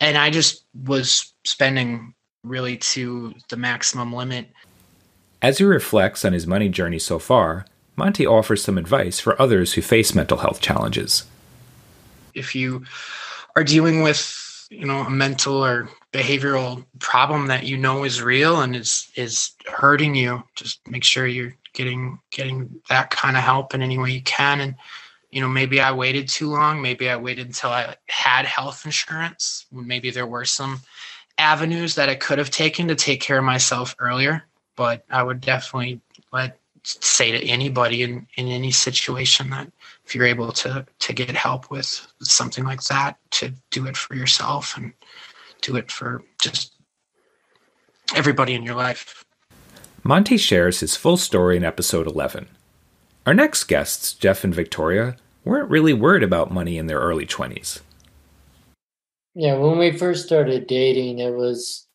And 0.00 0.18
I 0.18 0.30
just 0.30 0.66
was 0.74 1.32
spending 1.44 2.14
really 2.44 2.76
to 2.76 3.34
the 3.48 3.56
maximum 3.56 4.12
limit. 4.12 4.48
As 5.42 5.58
he 5.58 5.64
reflects 5.64 6.24
on 6.24 6.32
his 6.32 6.46
money 6.46 6.68
journey 6.68 6.98
so 6.98 7.18
far, 7.18 7.66
Monty 7.96 8.26
offers 8.26 8.62
some 8.62 8.78
advice 8.78 9.20
for 9.20 9.40
others 9.40 9.72
who 9.72 9.82
face 9.82 10.14
mental 10.14 10.38
health 10.38 10.60
challenges. 10.60 11.24
If 12.34 12.54
you 12.54 12.84
are 13.54 13.64
dealing 13.64 14.02
with, 14.02 14.66
you 14.70 14.84
know, 14.84 15.00
a 15.00 15.10
mental 15.10 15.64
or 15.64 15.88
behavioral 16.12 16.84
problem 16.98 17.46
that 17.46 17.64
you 17.64 17.76
know 17.76 18.04
is 18.04 18.22
real 18.22 18.60
and 18.60 18.76
is 18.76 19.10
is 19.16 19.52
hurting 19.66 20.14
you, 20.14 20.42
just 20.54 20.86
make 20.88 21.04
sure 21.04 21.26
you're 21.26 21.54
getting 21.72 22.18
getting 22.30 22.80
that 22.88 23.10
kind 23.10 23.36
of 23.36 23.42
help 23.42 23.74
in 23.74 23.82
any 23.82 23.98
way 23.98 24.10
you 24.10 24.22
can 24.22 24.60
and 24.60 24.74
you 25.36 25.42
know 25.42 25.48
maybe 25.48 25.82
i 25.82 25.92
waited 25.92 26.26
too 26.26 26.48
long 26.48 26.80
maybe 26.80 27.10
i 27.10 27.16
waited 27.16 27.46
until 27.46 27.68
i 27.68 27.94
had 28.08 28.46
health 28.46 28.86
insurance. 28.86 29.66
Maybe 29.70 30.10
there 30.10 30.26
were 30.26 30.46
some 30.46 30.80
avenues 31.36 31.94
that 31.96 32.08
i 32.08 32.14
could 32.14 32.38
have 32.38 32.50
taken 32.50 32.88
to 32.88 32.94
take 32.94 33.20
care 33.20 33.36
of 33.36 33.44
myself 33.44 33.94
earlier 33.98 34.44
but 34.76 35.04
i 35.10 35.22
would 35.22 35.42
definitely 35.42 36.00
let 36.32 36.58
say 36.84 37.32
to 37.32 37.46
anybody 37.46 38.02
in 38.02 38.26
in 38.36 38.48
any 38.48 38.70
situation 38.70 39.50
that 39.50 39.70
if 40.06 40.14
you're 40.14 40.24
able 40.24 40.52
to 40.52 40.86
to 41.00 41.12
get 41.12 41.28
help 41.36 41.70
with 41.70 41.86
something 42.22 42.64
like 42.64 42.82
that 42.84 43.18
to 43.30 43.52
do 43.70 43.86
it 43.86 43.96
for 43.96 44.14
yourself 44.14 44.74
and 44.78 44.90
do 45.60 45.76
it 45.76 45.90
for 45.90 46.22
just 46.40 46.72
everybody 48.14 48.54
in 48.54 48.62
your 48.62 48.74
life. 48.74 49.22
Monty 50.02 50.38
shares 50.38 50.80
his 50.80 50.96
full 50.96 51.18
story 51.18 51.58
in 51.58 51.64
episode 51.64 52.06
11 52.06 52.48
our 53.26 53.34
next 53.34 53.64
guests, 53.64 54.12
Jeff 54.14 54.44
and 54.44 54.54
Victoria, 54.54 55.16
weren't 55.46 55.70
really 55.70 55.94
worried 55.94 56.24
about 56.24 56.50
money 56.50 56.76
in 56.76 56.86
their 56.86 56.98
early 56.98 57.24
20s. 57.24 57.80
Yeah, 59.34 59.54
when 59.54 59.78
we 59.78 59.96
first 59.96 60.26
started 60.26 60.66
dating, 60.66 61.20
it 61.20 61.34
was 61.34 61.86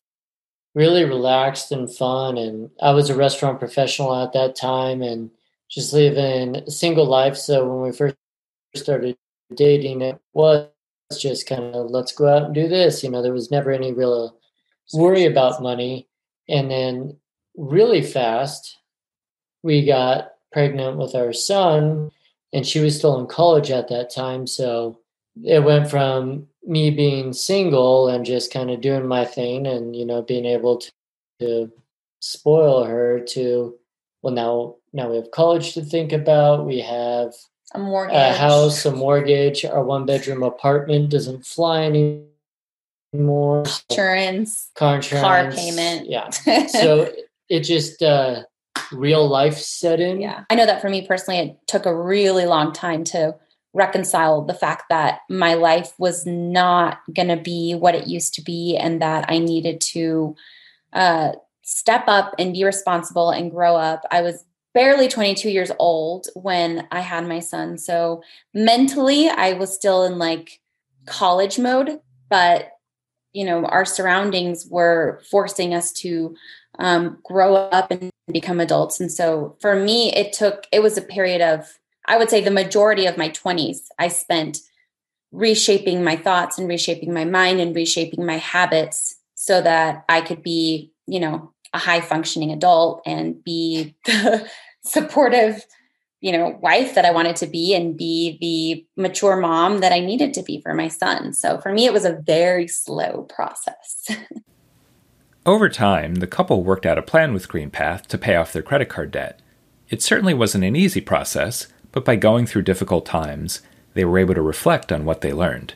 really 0.74 1.04
relaxed 1.04 1.70
and 1.70 1.92
fun. 1.94 2.38
And 2.38 2.70
I 2.80 2.92
was 2.92 3.10
a 3.10 3.16
restaurant 3.16 3.58
professional 3.58 4.14
at 4.14 4.32
that 4.32 4.56
time 4.56 5.02
and 5.02 5.30
just 5.70 5.92
living 5.92 6.56
a 6.56 6.70
single 6.70 7.04
life. 7.04 7.36
So 7.36 7.66
when 7.68 7.82
we 7.82 7.96
first 7.96 8.16
started 8.74 9.16
dating, 9.54 10.00
it 10.00 10.18
was 10.32 10.68
just 11.18 11.46
kind 11.46 11.74
of 11.74 11.90
let's 11.90 12.12
go 12.12 12.28
out 12.28 12.44
and 12.44 12.54
do 12.54 12.68
this. 12.68 13.04
You 13.04 13.10
know, 13.10 13.22
there 13.22 13.34
was 13.34 13.50
never 13.50 13.70
any 13.70 13.92
real 13.92 14.36
worry 14.94 15.26
about 15.26 15.62
money. 15.62 16.08
And 16.48 16.70
then 16.70 17.16
really 17.56 18.02
fast, 18.02 18.78
we 19.62 19.84
got 19.84 20.32
pregnant 20.52 20.96
with 20.96 21.14
our 21.14 21.32
son, 21.32 22.10
and 22.52 22.66
she 22.66 22.80
was 22.80 22.96
still 22.96 23.18
in 23.18 23.26
college 23.26 23.70
at 23.70 23.88
that 23.88 24.10
time. 24.10 24.46
So 24.46 24.98
it 25.42 25.64
went 25.64 25.90
from 25.90 26.48
me 26.64 26.90
being 26.90 27.32
single 27.32 28.08
and 28.08 28.24
just 28.24 28.52
kind 28.52 28.70
of 28.70 28.80
doing 28.80 29.06
my 29.06 29.24
thing 29.24 29.66
and, 29.66 29.96
you 29.96 30.04
know, 30.04 30.22
being 30.22 30.44
able 30.44 30.78
to, 30.78 30.92
to 31.40 31.72
spoil 32.20 32.84
her 32.84 33.20
to, 33.20 33.74
well, 34.22 34.34
now, 34.34 34.76
now 34.92 35.10
we 35.10 35.16
have 35.16 35.30
college 35.30 35.74
to 35.74 35.82
think 35.82 36.12
about. 36.12 36.66
We 36.66 36.80
have 36.80 37.34
a 37.74 37.78
mortgage, 37.78 38.14
a 38.14 38.32
house, 38.34 38.84
a 38.84 38.92
mortgage. 38.92 39.64
Our 39.64 39.82
one 39.82 40.04
bedroom 40.04 40.42
apartment 40.42 41.10
doesn't 41.10 41.46
fly 41.46 41.84
anymore. 43.12 43.64
Insurance, 43.90 44.70
car 44.76 44.96
insurance, 44.96 45.24
car 45.24 45.50
payment. 45.50 46.08
Yeah. 46.08 46.30
So 46.68 47.12
it 47.48 47.60
just, 47.60 48.02
uh, 48.02 48.42
real 48.92 49.28
life 49.28 49.58
set 49.58 50.00
in. 50.00 50.20
Yeah. 50.20 50.44
I 50.50 50.54
know 50.54 50.66
that 50.66 50.80
for 50.80 50.88
me 50.88 51.06
personally, 51.06 51.40
it 51.40 51.56
took 51.66 51.86
a 51.86 51.94
really 51.94 52.46
long 52.46 52.72
time 52.72 53.04
to 53.04 53.34
reconcile 53.74 54.42
the 54.42 54.54
fact 54.54 54.84
that 54.90 55.20
my 55.30 55.54
life 55.54 55.92
was 55.98 56.26
not 56.26 56.98
going 57.14 57.28
to 57.28 57.36
be 57.36 57.74
what 57.74 57.94
it 57.94 58.06
used 58.06 58.34
to 58.34 58.42
be 58.42 58.76
and 58.76 59.00
that 59.00 59.24
I 59.28 59.38
needed 59.38 59.80
to 59.92 60.36
uh, 60.92 61.32
step 61.62 62.04
up 62.06 62.34
and 62.38 62.52
be 62.52 62.64
responsible 62.64 63.30
and 63.30 63.50
grow 63.50 63.76
up. 63.76 64.02
I 64.10 64.20
was 64.20 64.44
barely 64.74 65.08
22 65.08 65.50
years 65.50 65.70
old 65.78 66.26
when 66.34 66.86
I 66.90 67.00
had 67.00 67.26
my 67.26 67.40
son. 67.40 67.78
So 67.78 68.22
mentally, 68.52 69.28
I 69.28 69.54
was 69.54 69.74
still 69.74 70.04
in 70.04 70.18
like 70.18 70.60
college 71.06 71.58
mode, 71.58 71.98
but 72.28 72.70
you 73.32 73.44
know, 73.44 73.64
our 73.64 73.84
surroundings 73.84 74.66
were 74.66 75.22
forcing 75.30 75.72
us 75.72 75.92
to 75.92 76.36
um, 76.78 77.18
grow 77.24 77.54
up 77.54 77.90
and 77.90 78.11
become 78.30 78.60
adults. 78.60 79.00
And 79.00 79.10
so 79.10 79.56
for 79.60 79.74
me, 79.74 80.12
it 80.12 80.32
took, 80.32 80.66
it 80.72 80.82
was 80.82 80.96
a 80.96 81.02
period 81.02 81.40
of, 81.40 81.78
I 82.06 82.18
would 82.18 82.30
say 82.30 82.40
the 82.40 82.50
majority 82.50 83.06
of 83.06 83.16
my 83.16 83.30
20s, 83.30 83.78
I 83.98 84.08
spent 84.08 84.58
reshaping 85.32 86.04
my 86.04 86.16
thoughts 86.16 86.58
and 86.58 86.68
reshaping 86.68 87.12
my 87.12 87.24
mind 87.24 87.60
and 87.60 87.74
reshaping 87.74 88.24
my 88.24 88.36
habits 88.36 89.16
so 89.34 89.60
that 89.62 90.04
I 90.08 90.20
could 90.20 90.42
be, 90.42 90.92
you 91.06 91.20
know, 91.20 91.52
a 91.72 91.78
high 91.78 92.00
functioning 92.00 92.52
adult 92.52 93.02
and 93.06 93.42
be 93.42 93.96
the 94.04 94.48
supportive, 94.84 95.64
you 96.20 96.32
know, 96.32 96.58
wife 96.60 96.94
that 96.94 97.04
I 97.04 97.12
wanted 97.12 97.36
to 97.36 97.46
be 97.46 97.74
and 97.74 97.96
be 97.96 98.38
the 98.40 99.02
mature 99.02 99.36
mom 99.36 99.78
that 99.78 99.92
I 99.92 100.00
needed 100.00 100.34
to 100.34 100.42
be 100.42 100.60
for 100.60 100.74
my 100.74 100.88
son. 100.88 101.32
So 101.32 101.60
for 101.60 101.72
me, 101.72 101.86
it 101.86 101.92
was 101.92 102.04
a 102.04 102.20
very 102.24 102.68
slow 102.68 103.22
process. 103.22 104.08
Over 105.44 105.68
time, 105.68 106.16
the 106.16 106.28
couple 106.28 106.62
worked 106.62 106.86
out 106.86 106.98
a 106.98 107.02
plan 107.02 107.32
with 107.32 107.48
GreenPath 107.48 108.06
to 108.06 108.18
pay 108.18 108.36
off 108.36 108.52
their 108.52 108.62
credit 108.62 108.88
card 108.88 109.10
debt. 109.10 109.40
It 109.90 110.00
certainly 110.00 110.34
wasn't 110.34 110.62
an 110.62 110.76
easy 110.76 111.00
process, 111.00 111.66
but 111.90 112.04
by 112.04 112.14
going 112.14 112.46
through 112.46 112.62
difficult 112.62 113.04
times, 113.04 113.60
they 113.94 114.04
were 114.04 114.20
able 114.20 114.34
to 114.34 114.40
reflect 114.40 114.92
on 114.92 115.04
what 115.04 115.20
they 115.20 115.32
learned. 115.32 115.74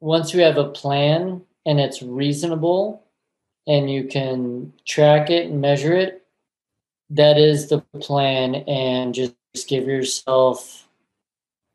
Once 0.00 0.32
you 0.32 0.40
have 0.40 0.56
a 0.56 0.70
plan 0.70 1.42
and 1.66 1.78
it's 1.78 2.00
reasonable 2.00 3.02
and 3.66 3.90
you 3.90 4.04
can 4.04 4.72
track 4.86 5.28
it 5.28 5.50
and 5.50 5.60
measure 5.60 5.94
it, 5.94 6.24
that 7.10 7.36
is 7.36 7.68
the 7.68 7.80
plan 8.00 8.54
and 8.54 9.14
just 9.14 9.34
give 9.68 9.86
yourself 9.86 10.88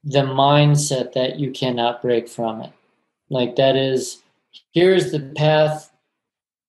the 0.03 0.21
mindset 0.23 1.13
that 1.13 1.39
you 1.39 1.51
cannot 1.51 2.01
break 2.01 2.27
from 2.27 2.61
it. 2.61 2.71
Like 3.29 3.55
that 3.57 3.75
is 3.75 4.23
here's 4.71 5.11
the 5.11 5.19
path 5.19 5.90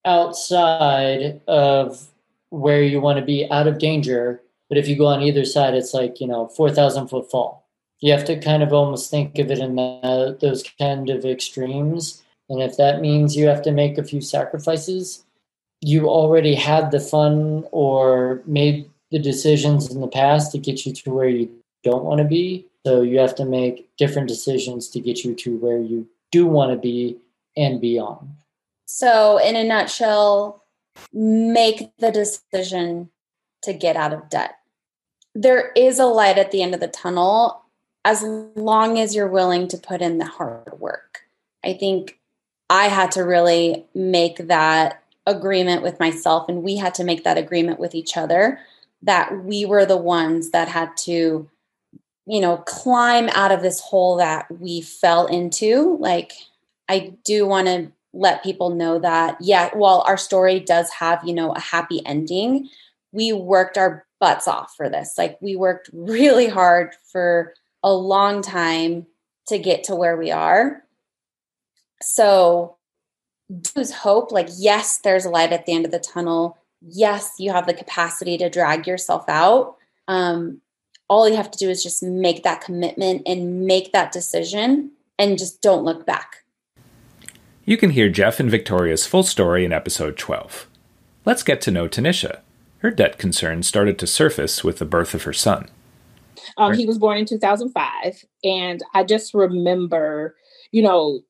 outside 0.05 1.41
of 1.47 2.09
where 2.51 2.83
you 2.83 3.01
want 3.01 3.19
to 3.19 3.25
be 3.25 3.51
out 3.51 3.67
of 3.67 3.79
danger. 3.79 4.41
But 4.69 4.79
if 4.79 4.89
you 4.89 4.97
go 4.97 5.07
on 5.07 5.23
either 5.23 5.45
side, 5.45 5.75
it's 5.75 5.95
like, 5.95 6.21
you 6.21 6.27
know, 6.27 6.49
4,000 6.49 7.09
foot 7.09 7.31
fall. 7.31 7.67
You 8.01 8.13
have 8.13 8.25
to 8.27 8.39
kind 8.39 8.63
of 8.63 8.73
almost 8.73 9.11
think 9.11 9.39
of 9.39 9.51
it 9.51 9.59
in 9.59 9.77
the, 9.77 10.37
those 10.41 10.65
kind 10.79 11.09
of 11.09 11.25
extremes. 11.25 12.23
And 12.49 12.61
if 12.61 12.77
that 12.77 13.01
means 13.01 13.37
you 13.37 13.47
have 13.47 13.63
to 13.63 13.73
make 13.73 13.97
a 13.97 14.05
few 14.05 14.21
sacrifices, 14.21 15.25
you 15.81 16.09
already 16.09 16.55
had 16.55 16.91
the 16.91 17.01
fun 17.01 17.65
or 17.71 18.43
made 18.47 18.91
the 19.11 19.19
decisions 19.19 19.91
in 19.93 20.01
the 20.01 20.09
past 20.09 20.53
to 20.53 20.59
get 20.59 20.85
you 20.85 20.93
to 20.93 21.11
where 21.11 21.29
you 21.29 21.51
don't 21.85 22.05
want 22.05 22.19
to 22.19 22.25
be. 22.25 22.67
So 22.85 23.03
you 23.03 23.19
have 23.19 23.35
to 23.37 23.45
make 23.45 23.89
different 23.97 24.29
decisions 24.29 24.89
to 24.89 25.01
get 25.01 25.25
you 25.25 25.35
to 25.35 25.57
where 25.59 25.79
you 25.79 26.09
do 26.31 26.47
want 26.47 26.73
to 26.73 26.79
be 26.79 27.19
and 27.57 27.81
beyond. 27.81 28.29
So, 28.95 29.39
in 29.39 29.57
a 29.57 29.65
nutshell, 29.65 30.65
make 31.15 31.97
the 31.97 32.11
decision 32.11 33.09
to 33.63 33.73
get 33.73 33.97
out 33.97 34.13
of 34.13 34.29
debt. 34.29 34.57
There 35.35 35.73
is 35.75 35.99
a 35.99 36.05
light 36.05 36.37
at 36.37 36.51
the 36.51 36.63
end 36.63 36.75
of 36.75 36.81
the 36.81 36.89
tunnel 36.89 37.63
as 38.05 38.23
long 38.23 38.99
as 38.99 39.15
you're 39.15 39.31
willing 39.31 39.67
to 39.69 39.79
put 39.79 40.03
in 40.03 40.19
the 40.19 40.27
hard 40.27 40.79
work. 40.79 41.23
I 41.65 41.73
think 41.73 42.21
I 42.69 42.89
had 42.89 43.11
to 43.13 43.23
really 43.23 43.87
make 43.95 44.49
that 44.49 45.03
agreement 45.27 45.83
with 45.83 45.99
myself, 45.99 46.47
and 46.47 46.63
we 46.63 46.77
had 46.77 46.95
to 46.97 47.05
make 47.05 47.25
that 47.25 47.39
agreement 47.39 47.81
with 47.81 47.95
each 47.95 48.19
other 48.19 48.61
that 49.01 49.43
we 49.43 49.65
were 49.65 49.87
the 49.87 49.97
ones 49.97 50.51
that 50.51 50.69
had 50.69 50.95
to, 50.99 51.49
you 52.27 52.41
know, 52.41 52.59
climb 52.59 53.31
out 53.31 53.53
of 53.53 53.63
this 53.63 53.81
hole 53.81 54.19
that 54.19 54.51
we 54.61 54.83
fell 54.83 55.27
into. 55.29 55.97
Like, 55.99 56.33
I 56.91 57.15
do 57.25 57.47
want 57.47 57.69
to 57.69 57.91
let 58.13 58.43
people 58.43 58.71
know 58.71 58.99
that, 58.99 59.37
yeah, 59.41 59.71
while 59.75 60.05
our 60.07 60.17
story 60.17 60.61
does 60.61 60.91
have, 60.91 61.23
you 61.25 61.35
know, 61.35 61.53
a 61.53 61.61
happy 61.61 62.05
ending, 62.05 62.69
we 63.13 63.33
worked 63.33 63.79
our 63.79 64.07
butts 64.21 64.47
off 64.47 64.75
for 64.77 64.89
this. 64.89 65.15
Like, 65.17 65.39
we 65.41 65.57
worked 65.57 65.91
really 65.93 66.49
hard 66.49 66.95
for 67.11 67.55
a 67.83 67.93
long 67.93 68.43
time 68.43 69.07
to 69.49 69.59
get 69.59 69.85
to 69.85 69.97
where 69.97 70.17
we 70.17 70.31
are. 70.31 70.83
So, 72.03 72.77
lose 73.77 73.93
hope. 73.93 74.33
Like, 74.33 74.49
yes, 74.57 74.99
there's 74.99 75.25
a 75.25 75.31
light 75.31 75.53
at 75.53 75.67
the 75.67 75.73
end 75.73 75.85
of 75.85 75.91
the 75.91 75.99
tunnel. 75.99 76.59
Yes, 76.81 77.33
you 77.39 77.53
have 77.53 77.67
the 77.67 77.75
capacity 77.75 78.39
to 78.39 78.51
drag 78.51 78.87
yourself 78.87 79.25
out. 79.29 79.77
Um, 80.09 80.61
all 81.09 81.29
you 81.29 81.37
have 81.37 81.51
to 81.51 81.59
do 81.59 81.69
is 81.69 81.83
just 81.83 82.03
make 82.03 82.43
that 82.43 82.61
commitment 82.61 83.23
and 83.27 83.67
make 83.67 83.93
that 83.93 84.13
decision 84.13 84.93
and 85.19 85.39
just 85.39 85.61
don't 85.61 85.85
look 85.85 86.07
back. 86.07 86.42
You 87.65 87.77
can 87.77 87.91
hear 87.91 88.09
Jeff 88.09 88.41
and 88.41 88.51
Victoria's 88.51 89.07
full 89.07 89.23
story 89.23 89.65
in 89.65 89.73
episode 89.73 90.19
12. 90.19 90.67
Let's 91.25 91.45
get 91.45 91.61
to 91.63 91.71
know 91.71 91.87
Tanisha. 91.87 92.41
Her 92.79 92.91
debt 92.91 93.19
concerns 93.19 93.69
started 93.69 94.01
to 94.01 94.07
surface 94.09 94.65
with 94.65 94.79
the 94.79 94.85
birth 94.85 95.15
of 95.15 95.23
her 95.23 95.33
son. 95.33 95.69
Um, 96.57 96.75
he 96.75 96.87
was 96.87 96.99
born 96.99 97.19
in 97.19 97.25
2005, 97.25 98.25
and 98.43 98.83
I 98.95 99.05
just 99.05 99.33
remember, 99.33 100.35
you 100.73 100.83
know, 100.83 101.21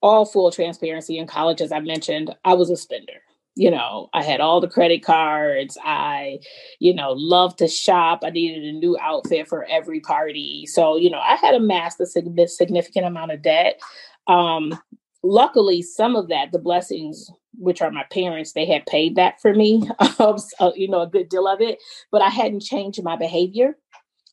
all 0.00 0.24
full 0.24 0.52
transparency 0.52 1.18
in 1.18 1.26
college, 1.26 1.60
as 1.60 1.72
I 1.72 1.80
mentioned, 1.80 2.32
I 2.44 2.54
was 2.54 2.70
a 2.70 2.76
spender. 2.76 3.20
You 3.56 3.72
know, 3.72 4.10
I 4.14 4.22
had 4.22 4.40
all 4.40 4.60
the 4.60 4.68
credit 4.68 5.02
cards. 5.04 5.76
I, 5.82 6.38
you 6.78 6.94
know, 6.94 7.14
loved 7.16 7.58
to 7.58 7.66
shop. 7.66 8.20
I 8.22 8.30
needed 8.30 8.62
a 8.62 8.78
new 8.78 8.96
outfit 9.00 9.48
for 9.48 9.64
every 9.64 9.98
party. 9.98 10.66
So, 10.66 10.96
you 10.96 11.10
know, 11.10 11.18
I 11.18 11.34
had 11.34 11.54
amassed 11.54 12.00
a 12.00 12.06
significant 12.06 13.06
amount 13.06 13.32
of 13.32 13.42
debt. 13.42 13.80
Um, 14.28 14.78
luckily 15.22 15.82
some 15.82 16.16
of 16.16 16.28
that 16.28 16.52
the 16.52 16.58
blessings 16.58 17.30
which 17.58 17.82
are 17.82 17.90
my 17.90 18.04
parents 18.10 18.52
they 18.52 18.66
had 18.66 18.84
paid 18.86 19.16
that 19.16 19.40
for 19.40 19.54
me 19.54 19.88
um, 20.18 20.38
so, 20.38 20.72
you 20.74 20.88
know 20.88 21.02
a 21.02 21.06
good 21.06 21.28
deal 21.28 21.46
of 21.46 21.60
it 21.60 21.78
but 22.10 22.22
i 22.22 22.28
hadn't 22.28 22.60
changed 22.60 23.02
my 23.02 23.16
behavior. 23.16 23.76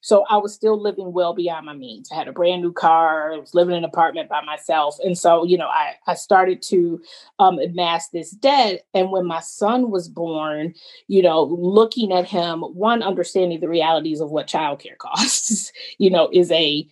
So 0.01 0.23
i 0.29 0.37
was 0.37 0.53
still 0.53 0.81
living 0.81 1.11
well 1.11 1.33
beyond 1.33 1.65
my 1.65 1.73
means. 1.73 2.09
I 2.11 2.15
had 2.15 2.29
a 2.29 2.31
brand 2.31 2.61
new 2.61 2.71
car 2.71 3.33
i 3.33 3.37
was 3.37 3.53
living 3.53 3.73
in 3.73 3.83
an 3.83 3.89
apartment 3.89 4.29
by 4.29 4.41
myself 4.41 4.97
and 5.03 5.17
so 5.17 5.43
you 5.43 5.57
know 5.57 5.67
i, 5.67 5.95
I 6.07 6.15
started 6.15 6.61
to 6.63 7.01
um, 7.37 7.59
amass 7.59 8.09
this 8.09 8.31
debt 8.31 8.83
and 8.93 9.11
when 9.11 9.27
my 9.27 9.41
son 9.41 9.91
was 9.91 10.07
born 10.07 10.73
you 11.07 11.21
know 11.21 11.43
looking 11.43 12.13
at 12.13 12.25
him 12.25 12.61
one 12.61 13.03
understanding 13.03 13.59
the 13.59 13.67
realities 13.67 14.21
of 14.21 14.31
what 14.31 14.47
childcare 14.47 14.97
costs 14.97 15.71
you 15.97 16.09
know 16.09 16.29
is 16.31 16.49
a 16.51 16.87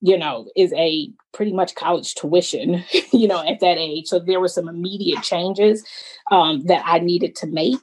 you 0.00 0.16
know, 0.16 0.48
is 0.56 0.72
a 0.74 1.10
pretty 1.32 1.52
much 1.52 1.74
college 1.74 2.14
tuition, 2.14 2.84
you 3.12 3.28
know, 3.28 3.46
at 3.46 3.60
that 3.60 3.78
age. 3.78 4.06
So 4.06 4.18
there 4.18 4.40
were 4.40 4.48
some 4.48 4.68
immediate 4.68 5.22
changes 5.22 5.84
um, 6.30 6.64
that 6.66 6.82
I 6.86 6.98
needed 6.98 7.34
to 7.36 7.46
make. 7.46 7.80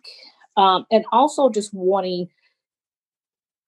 Um, 0.57 0.85
and 0.91 1.03
also 1.11 1.49
just 1.49 1.73
wanting 1.73 2.29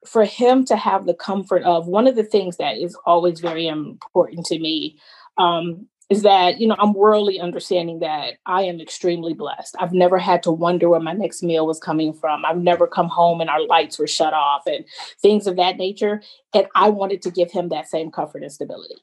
for 0.05 0.23
him 0.23 0.63
to 0.65 0.77
have 0.77 1.05
the 1.05 1.13
comfort 1.13 1.63
of 1.63 1.87
one 1.87 2.07
of 2.07 2.15
the 2.15 2.23
things 2.23 2.57
that 2.57 2.77
is 2.77 2.97
always 3.05 3.41
very 3.41 3.67
important 3.67 4.45
to 4.45 4.57
me 4.57 4.97
um, 5.37 5.87
is 6.09 6.21
that 6.23 6.59
you 6.59 6.67
know 6.67 6.75
i'm 6.79 6.93
worldly 6.93 7.39
understanding 7.39 7.99
that 7.99 8.35
i 8.45 8.61
am 8.63 8.79
extremely 8.79 9.33
blessed. 9.33 9.75
I've 9.79 9.93
never 9.93 10.17
had 10.17 10.43
to 10.43 10.51
wonder 10.51 10.89
where 10.89 10.99
my 10.99 11.13
next 11.13 11.43
meal 11.43 11.67
was 11.67 11.79
coming 11.79 12.13
from. 12.13 12.45
I've 12.45 12.57
never 12.57 12.87
come 12.87 13.07
home 13.07 13.41
and 13.41 13.49
our 13.49 13.65
lights 13.65 13.99
were 13.99 14.07
shut 14.07 14.33
off 14.33 14.63
and 14.65 14.85
things 15.21 15.47
of 15.47 15.57
that 15.57 15.77
nature. 15.77 16.21
And 16.53 16.67
i 16.75 16.89
wanted 16.89 17.21
to 17.23 17.31
give 17.31 17.51
him 17.51 17.69
that 17.69 17.87
same 17.87 18.11
comfort 18.11 18.43
and 18.43 18.51
stability. 18.51 18.95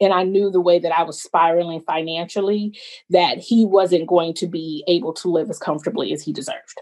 And 0.00 0.12
i 0.12 0.22
knew 0.22 0.50
the 0.50 0.60
way 0.60 0.78
that 0.78 0.92
i 0.92 1.02
was 1.02 1.22
spiraling 1.22 1.80
financially 1.80 2.78
that 3.10 3.38
he 3.38 3.64
wasn't 3.64 4.06
going 4.06 4.34
to 4.34 4.46
be 4.46 4.84
able 4.86 5.12
to 5.14 5.28
live 5.28 5.50
as 5.50 5.58
comfortably 5.58 6.12
as 6.12 6.22
he 6.22 6.32
deserved 6.32 6.78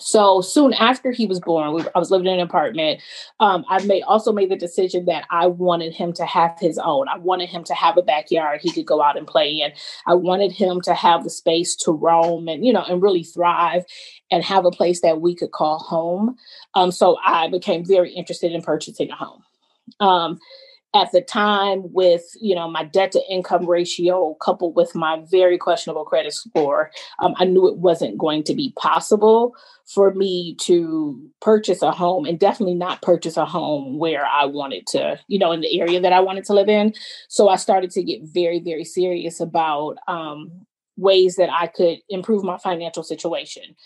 so 0.00 0.40
soon 0.40 0.72
after 0.74 1.12
he 1.12 1.26
was 1.26 1.40
born, 1.40 1.74
we, 1.74 1.84
I 1.94 1.98
was 1.98 2.10
living 2.10 2.26
in 2.26 2.34
an 2.34 2.40
apartment. 2.40 3.00
Um, 3.38 3.64
I 3.68 3.82
made 3.84 4.02
also 4.02 4.32
made 4.32 4.50
the 4.50 4.56
decision 4.56 5.04
that 5.04 5.26
I 5.30 5.46
wanted 5.46 5.94
him 5.94 6.12
to 6.14 6.24
have 6.24 6.56
his 6.58 6.78
own. 6.78 7.08
I 7.08 7.18
wanted 7.18 7.50
him 7.50 7.64
to 7.64 7.74
have 7.74 7.96
a 7.96 8.02
backyard 8.02 8.60
he 8.62 8.72
could 8.72 8.86
go 8.86 9.02
out 9.02 9.16
and 9.16 9.26
play 9.26 9.60
in. 9.60 9.72
I 10.06 10.14
wanted 10.14 10.52
him 10.52 10.80
to 10.82 10.94
have 10.94 11.22
the 11.24 11.30
space 11.30 11.76
to 11.76 11.92
roam 11.92 12.48
and 12.48 12.64
you 12.64 12.72
know 12.72 12.84
and 12.88 13.02
really 13.02 13.24
thrive, 13.24 13.84
and 14.30 14.42
have 14.42 14.64
a 14.64 14.70
place 14.70 15.00
that 15.02 15.20
we 15.20 15.34
could 15.34 15.52
call 15.52 15.78
home. 15.78 16.36
Um, 16.74 16.90
so 16.90 17.18
I 17.24 17.48
became 17.48 17.84
very 17.84 18.12
interested 18.12 18.52
in 18.52 18.62
purchasing 18.62 19.10
a 19.10 19.16
home. 19.16 19.42
Um, 20.00 20.38
at 20.94 21.12
the 21.12 21.20
time 21.20 21.82
with 21.92 22.24
you 22.40 22.54
know 22.54 22.68
my 22.68 22.84
debt 22.84 23.12
to 23.12 23.22
income 23.30 23.66
ratio 23.66 24.34
coupled 24.40 24.74
with 24.74 24.94
my 24.94 25.22
very 25.30 25.56
questionable 25.56 26.04
credit 26.04 26.32
score 26.32 26.90
um, 27.20 27.34
i 27.38 27.44
knew 27.44 27.68
it 27.68 27.76
wasn't 27.76 28.18
going 28.18 28.42
to 28.42 28.54
be 28.54 28.72
possible 28.76 29.54
for 29.86 30.12
me 30.14 30.54
to 30.56 31.20
purchase 31.40 31.82
a 31.82 31.92
home 31.92 32.24
and 32.24 32.38
definitely 32.38 32.74
not 32.74 33.02
purchase 33.02 33.36
a 33.36 33.44
home 33.44 33.98
where 33.98 34.26
i 34.26 34.44
wanted 34.44 34.86
to 34.86 35.18
you 35.28 35.38
know 35.38 35.52
in 35.52 35.60
the 35.60 35.80
area 35.80 36.00
that 36.00 36.12
i 36.12 36.20
wanted 36.20 36.44
to 36.44 36.54
live 36.54 36.68
in. 36.68 36.92
So 37.28 37.48
i 37.48 37.56
started 37.56 37.90
to 37.92 38.02
get 38.02 38.22
very 38.22 38.58
very 38.58 38.84
serious 38.84 39.40
about 39.40 39.96
um, 40.08 40.50
ways 40.96 41.36
that 41.36 41.50
i 41.52 41.66
could 41.66 41.98
improve 42.08 42.42
my 42.42 42.58
financial 42.58 43.02
situation. 43.02 43.76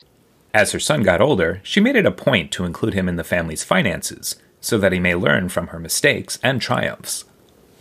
As 0.55 0.73
her 0.73 0.81
son 0.81 1.03
got 1.03 1.21
older 1.21 1.61
she 1.65 1.81
made 1.81 1.97
it 1.97 2.07
a 2.07 2.13
point 2.13 2.51
to 2.53 2.65
include 2.65 2.95
him 2.95 3.09
in 3.09 3.17
the 3.17 3.25
family's 3.25 3.65
finances 3.65 4.37
so 4.65 4.79
that 4.79 4.93
he 4.93 4.99
may 4.99 5.15
learn 5.15 5.49
from 5.49 5.69
her 5.69 5.79
mistakes 5.79 6.39
and 6.43 6.61
triumphs. 6.61 7.25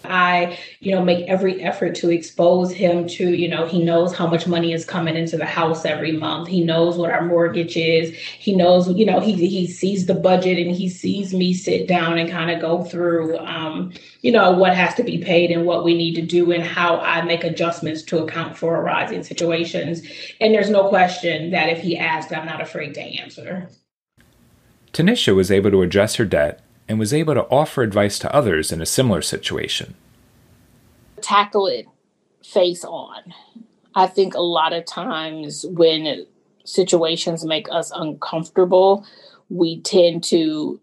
I, 0.06 0.60
you 0.82 0.94
know, 0.94 1.02
make 1.02 1.28
every 1.28 1.62
effort 1.62 1.96
to 1.96 2.10
expose 2.10 2.74
him 2.74 3.08
to, 3.08 3.30
you 3.30 3.48
know, 3.48 3.66
he 3.66 3.82
knows 3.82 4.14
how 4.14 4.28
much 4.28 4.48
money 4.48 4.74
is 4.74 4.84
coming 4.84 5.16
into 5.16 5.38
the 5.38 5.46
house 5.46 5.86
every 5.86 6.12
month. 6.12 6.50
He 6.50 6.62
knows 6.62 6.98
what 6.98 7.12
our 7.12 7.24
mortgage 7.24 7.78
is. 7.78 8.14
He 8.14 8.54
knows, 8.54 8.90
you 8.92 9.06
know, 9.06 9.22
he 9.22 9.34
he 9.34 9.66
sees 9.66 10.06
the 10.06 10.14
budget 10.14 10.58
and 10.60 10.76
he 10.76 10.90
sees 10.90 11.34
me 11.34 11.54
sit 11.54 11.88
down 11.88 12.18
and 12.18 12.30
kind 12.30 12.52
of 12.52 12.60
go 12.60 12.84
through 12.84 13.38
um, 13.38 13.94
you 14.22 14.32
know, 14.32 14.52
what 14.52 14.76
has 14.76 14.94
to 14.96 15.04
be 15.04 15.20
paid 15.20 15.52
and 15.52 15.66
what 15.66 15.84
we 15.84 15.96
need 15.96 16.16
to 16.16 16.22
do 16.22 16.52
and 16.52 16.64
how 16.64 16.98
I 17.00 17.22
make 17.22 17.44
adjustments 17.44 18.04
to 18.04 18.24
account 18.24 18.58
for 18.58 18.76
arising 18.76 19.24
situations. 19.24 20.02
And 20.42 20.54
there's 20.54 20.70
no 20.70 20.90
question 20.90 21.52
that 21.52 21.70
if 21.70 21.80
he 21.80 21.98
asks, 21.98 22.34
I'm 22.34 22.46
not 22.46 22.62
afraid 22.62 22.94
to 22.96 23.02
answer. 23.02 23.70
Tanisha 24.92 25.36
was 25.36 25.50
able 25.50 25.72
to 25.72 25.82
address 25.82 26.16
her 26.16 26.26
debt 26.26 26.62
and 26.94 27.00
was 27.00 27.12
able 27.12 27.34
to 27.34 27.48
offer 27.50 27.82
advice 27.82 28.20
to 28.20 28.32
others 28.32 28.72
in 28.72 28.80
a 28.80 28.86
similar 28.86 29.24
situation. 29.24 29.96
Tackle 31.22 31.66
it 31.66 31.88
face 32.46 32.86
on. 32.86 33.34
I 33.96 34.06
think 34.06 34.36
a 34.36 34.42
lot 34.42 34.74
of 34.74 34.86
times 34.86 35.66
when 35.68 36.28
situations 36.66 37.44
make 37.44 37.68
us 37.72 37.92
uncomfortable, 37.96 39.08
we 39.50 39.82
tend 39.82 40.24
to 40.26 40.80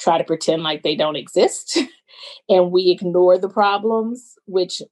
try 0.00 0.18
to 0.18 0.24
pretend 0.24 0.64
like 0.64 0.82
they 0.82 0.96
don't 0.96 1.14
exist 1.14 1.78
and 2.48 2.72
we 2.72 2.90
ignore 2.90 3.38
the 3.38 3.48
problems, 3.48 4.34
which 4.46 4.82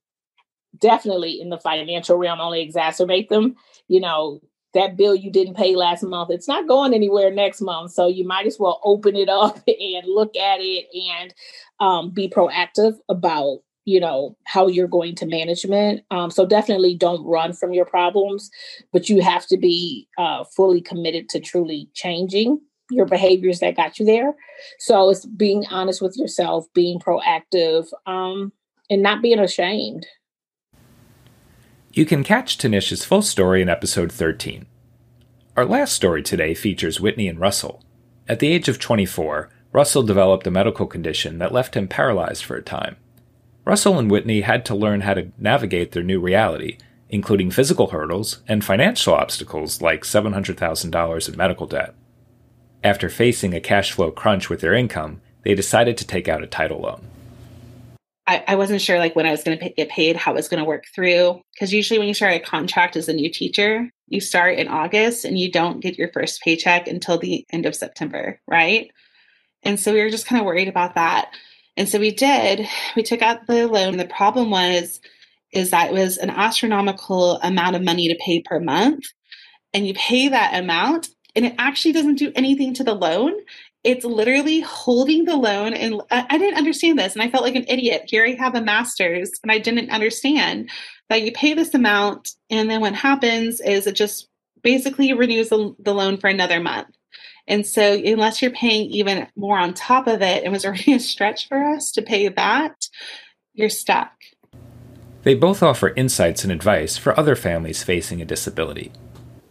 definitely 0.78 1.40
in 1.40 1.50
the 1.50 1.58
financial 1.58 2.16
realm 2.16 2.40
only 2.40 2.64
exacerbate 2.64 3.28
them. 3.28 3.56
You 3.88 4.00
know, 4.00 4.40
that 4.74 4.96
bill 4.96 5.14
you 5.14 5.30
didn't 5.30 5.56
pay 5.56 5.76
last 5.76 6.02
month, 6.02 6.30
it's 6.30 6.48
not 6.48 6.68
going 6.68 6.94
anywhere 6.94 7.30
next 7.30 7.60
month. 7.60 7.92
So 7.92 8.08
you 8.08 8.26
might 8.26 8.46
as 8.46 8.58
well 8.58 8.80
open 8.84 9.16
it 9.16 9.28
up 9.28 9.62
and 9.66 10.06
look 10.06 10.36
at 10.36 10.60
it 10.60 10.86
and 11.14 11.34
um, 11.80 12.10
be 12.10 12.28
proactive 12.28 12.94
about 13.08 13.60
you 13.84 13.98
know 13.98 14.36
how 14.46 14.68
you're 14.68 14.86
going 14.86 15.16
to 15.16 15.26
management. 15.26 16.02
Um, 16.12 16.30
so 16.30 16.46
definitely 16.46 16.94
don't 16.94 17.24
run 17.26 17.52
from 17.52 17.72
your 17.72 17.84
problems 17.84 18.50
but 18.92 19.08
you 19.08 19.22
have 19.22 19.46
to 19.48 19.56
be 19.56 20.08
uh, 20.18 20.44
fully 20.44 20.80
committed 20.80 21.28
to 21.30 21.40
truly 21.40 21.88
changing 21.94 22.60
your 22.90 23.06
behaviors 23.06 23.60
that 23.60 23.76
got 23.76 23.98
you 23.98 24.06
there. 24.06 24.34
So 24.78 25.10
it's 25.10 25.26
being 25.26 25.64
honest 25.70 26.02
with 26.02 26.16
yourself 26.16 26.66
being 26.74 26.98
proactive 27.00 27.88
um, 28.06 28.52
and 28.90 29.02
not 29.02 29.22
being 29.22 29.38
ashamed 29.38 30.06
you 31.94 32.06
can 32.06 32.24
catch 32.24 32.56
Tanish's 32.56 33.04
full 33.04 33.20
story 33.20 33.60
in 33.60 33.68
episode 33.68 34.10
13. 34.10 34.64
Our 35.58 35.66
last 35.66 35.92
story 35.92 36.22
today 36.22 36.54
features 36.54 37.02
Whitney 37.02 37.28
and 37.28 37.38
Russell. 37.38 37.84
At 38.26 38.38
the 38.38 38.48
age 38.48 38.66
of 38.66 38.78
24, 38.78 39.50
Russell 39.72 40.02
developed 40.02 40.46
a 40.46 40.50
medical 40.50 40.86
condition 40.86 41.36
that 41.38 41.52
left 41.52 41.76
him 41.76 41.88
paralyzed 41.88 42.44
for 42.44 42.56
a 42.56 42.62
time. 42.62 42.96
Russell 43.66 43.98
and 43.98 44.10
Whitney 44.10 44.40
had 44.40 44.64
to 44.66 44.74
learn 44.74 45.02
how 45.02 45.12
to 45.12 45.32
navigate 45.36 45.92
their 45.92 46.02
new 46.02 46.18
reality, 46.18 46.78
including 47.10 47.50
physical 47.50 47.88
hurdles 47.88 48.40
and 48.48 48.64
financial 48.64 49.12
obstacles 49.12 49.82
like 49.82 50.02
$700,000 50.02 51.28
in 51.28 51.36
medical 51.36 51.66
debt. 51.66 51.94
After 52.82 53.10
facing 53.10 53.52
a 53.52 53.60
cash 53.60 53.92
flow 53.92 54.10
crunch 54.10 54.48
with 54.48 54.62
their 54.62 54.72
income, 54.72 55.20
they 55.42 55.54
decided 55.54 55.98
to 55.98 56.06
take 56.06 56.26
out 56.26 56.42
a 56.42 56.46
title 56.46 56.80
loan. 56.80 57.06
I, 58.26 58.44
I 58.48 58.54
wasn't 58.54 58.80
sure 58.80 58.98
like 58.98 59.16
when 59.16 59.26
I 59.26 59.32
was 59.32 59.42
going 59.42 59.58
to 59.58 59.68
get 59.70 59.88
paid, 59.88 60.16
how 60.16 60.32
it 60.32 60.36
was 60.36 60.48
going 60.48 60.62
to 60.62 60.68
work 60.68 60.84
through. 60.94 61.40
Because 61.52 61.72
usually 61.72 61.98
when 61.98 62.08
you 62.08 62.14
start 62.14 62.34
a 62.34 62.40
contract 62.40 62.96
as 62.96 63.08
a 63.08 63.12
new 63.12 63.30
teacher, 63.30 63.90
you 64.06 64.20
start 64.20 64.58
in 64.58 64.68
August 64.68 65.24
and 65.24 65.38
you 65.38 65.50
don't 65.50 65.80
get 65.80 65.98
your 65.98 66.10
first 66.12 66.40
paycheck 66.42 66.86
until 66.86 67.18
the 67.18 67.44
end 67.52 67.66
of 67.66 67.74
September, 67.74 68.40
right? 68.46 68.90
And 69.64 69.78
so 69.78 69.92
we 69.92 70.00
were 70.00 70.10
just 70.10 70.26
kind 70.26 70.40
of 70.40 70.46
worried 70.46 70.68
about 70.68 70.94
that. 70.94 71.30
And 71.76 71.88
so 71.88 71.98
we 71.98 72.12
did. 72.12 72.68
We 72.96 73.02
took 73.02 73.22
out 73.22 73.46
the 73.46 73.66
loan. 73.66 73.96
The 73.96 74.04
problem 74.06 74.50
was 74.50 75.00
is 75.52 75.70
that 75.70 75.90
it 75.90 75.92
was 75.92 76.16
an 76.16 76.30
astronomical 76.30 77.38
amount 77.40 77.76
of 77.76 77.82
money 77.82 78.08
to 78.08 78.18
pay 78.24 78.40
per 78.40 78.58
month. 78.60 79.04
And 79.74 79.86
you 79.86 79.94
pay 79.94 80.28
that 80.28 80.54
amount 80.54 81.08
and 81.34 81.46
it 81.46 81.54
actually 81.58 81.92
doesn't 81.92 82.16
do 82.16 82.32
anything 82.34 82.74
to 82.74 82.84
the 82.84 82.94
loan 82.94 83.32
it's 83.84 84.04
literally 84.04 84.60
holding 84.60 85.24
the 85.24 85.36
loan 85.36 85.74
and 85.74 86.00
I, 86.10 86.26
I, 86.30 86.38
didn't 86.38 86.58
understand 86.58 86.98
this 86.98 87.14
and 87.14 87.22
i 87.22 87.28
felt 87.28 87.44
like 87.44 87.56
an 87.56 87.64
idiot. 87.68 88.04
Here 88.06 88.24
i 88.24 88.34
have 88.34 88.54
a 88.54 88.60
master's 88.60 89.30
and 89.42 89.50
i 89.50 89.58
didn't 89.58 89.90
understand 89.90 90.70
that 91.08 91.22
you 91.22 91.32
pay 91.32 91.54
this 91.54 91.74
amount 91.74 92.30
and 92.50 92.70
then 92.70 92.80
what 92.80 92.94
happens 92.94 93.60
is 93.60 93.86
it 93.86 93.94
just 93.94 94.28
basically 94.62 95.12
renews 95.12 95.48
the, 95.48 95.74
the 95.80 95.92
loan 95.92 96.16
for 96.16 96.28
another 96.28 96.60
month. 96.60 96.86
And 97.48 97.66
so 97.66 97.94
unless 97.94 98.40
you're 98.40 98.52
paying 98.52 98.88
even 98.90 99.26
more 99.34 99.58
on 99.58 99.74
top 99.74 100.06
of 100.06 100.22
it 100.22 100.44
it 100.44 100.50
was 100.50 100.64
already 100.64 100.92
a 100.92 101.00
stretch 101.00 101.48
for 101.48 101.62
us 101.64 101.90
to 101.92 102.02
pay 102.02 102.28
that 102.28 102.88
you're 103.54 103.68
stuck. 103.68 104.12
They 105.24 105.34
both 105.34 105.62
offer 105.62 105.90
insights 105.90 106.42
and 106.42 106.52
advice 106.52 106.96
for 106.96 107.18
other 107.18 107.36
families 107.36 107.84
facing 107.84 108.20
a 108.20 108.24
disability. 108.24 108.92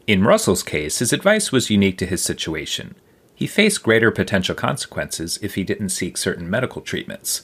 In 0.08 0.24
russell's 0.24 0.63
case 0.63 1.00
his 1.00 1.13
advice 1.13 1.52
was 1.52 1.70
unique 1.70 1.98
to 2.00 2.06
his 2.06 2.22
situation 2.22 2.96
he 3.41 3.47
faced 3.47 3.82
greater 3.82 4.12
potential 4.12 4.54
consequences 4.54 5.39
if 5.41 5.56
he 5.56 5.63
didn't 5.63 5.89
seek 5.89 6.15
certain 6.15 6.47
medical 6.47 6.80
treatments. 6.80 7.41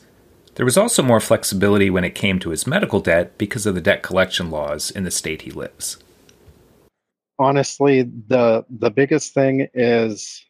There 0.53 0.63
was 0.63 0.77
also 0.77 1.01
more 1.01 1.19
flexibility 1.19 1.89
when 1.89 2.03
it 2.03 2.13
came 2.13 2.38
to 2.38 2.51
his 2.51 2.67
medical 2.67 2.99
debt 2.99 3.36
because 3.39 3.65
of 3.65 3.73
the 3.73 3.81
debt 3.81 4.03
collection 4.03 4.51
laws 4.51 4.91
in 4.91 5.05
the 5.05 5.10
state 5.10 5.41
he 5.41 5.49
lives. 5.49 5.97
Honestly, 7.39 8.03
the 8.03 8.63
the 8.69 8.91
biggest 8.91 9.33
thing 9.33 9.69
is 9.73 10.45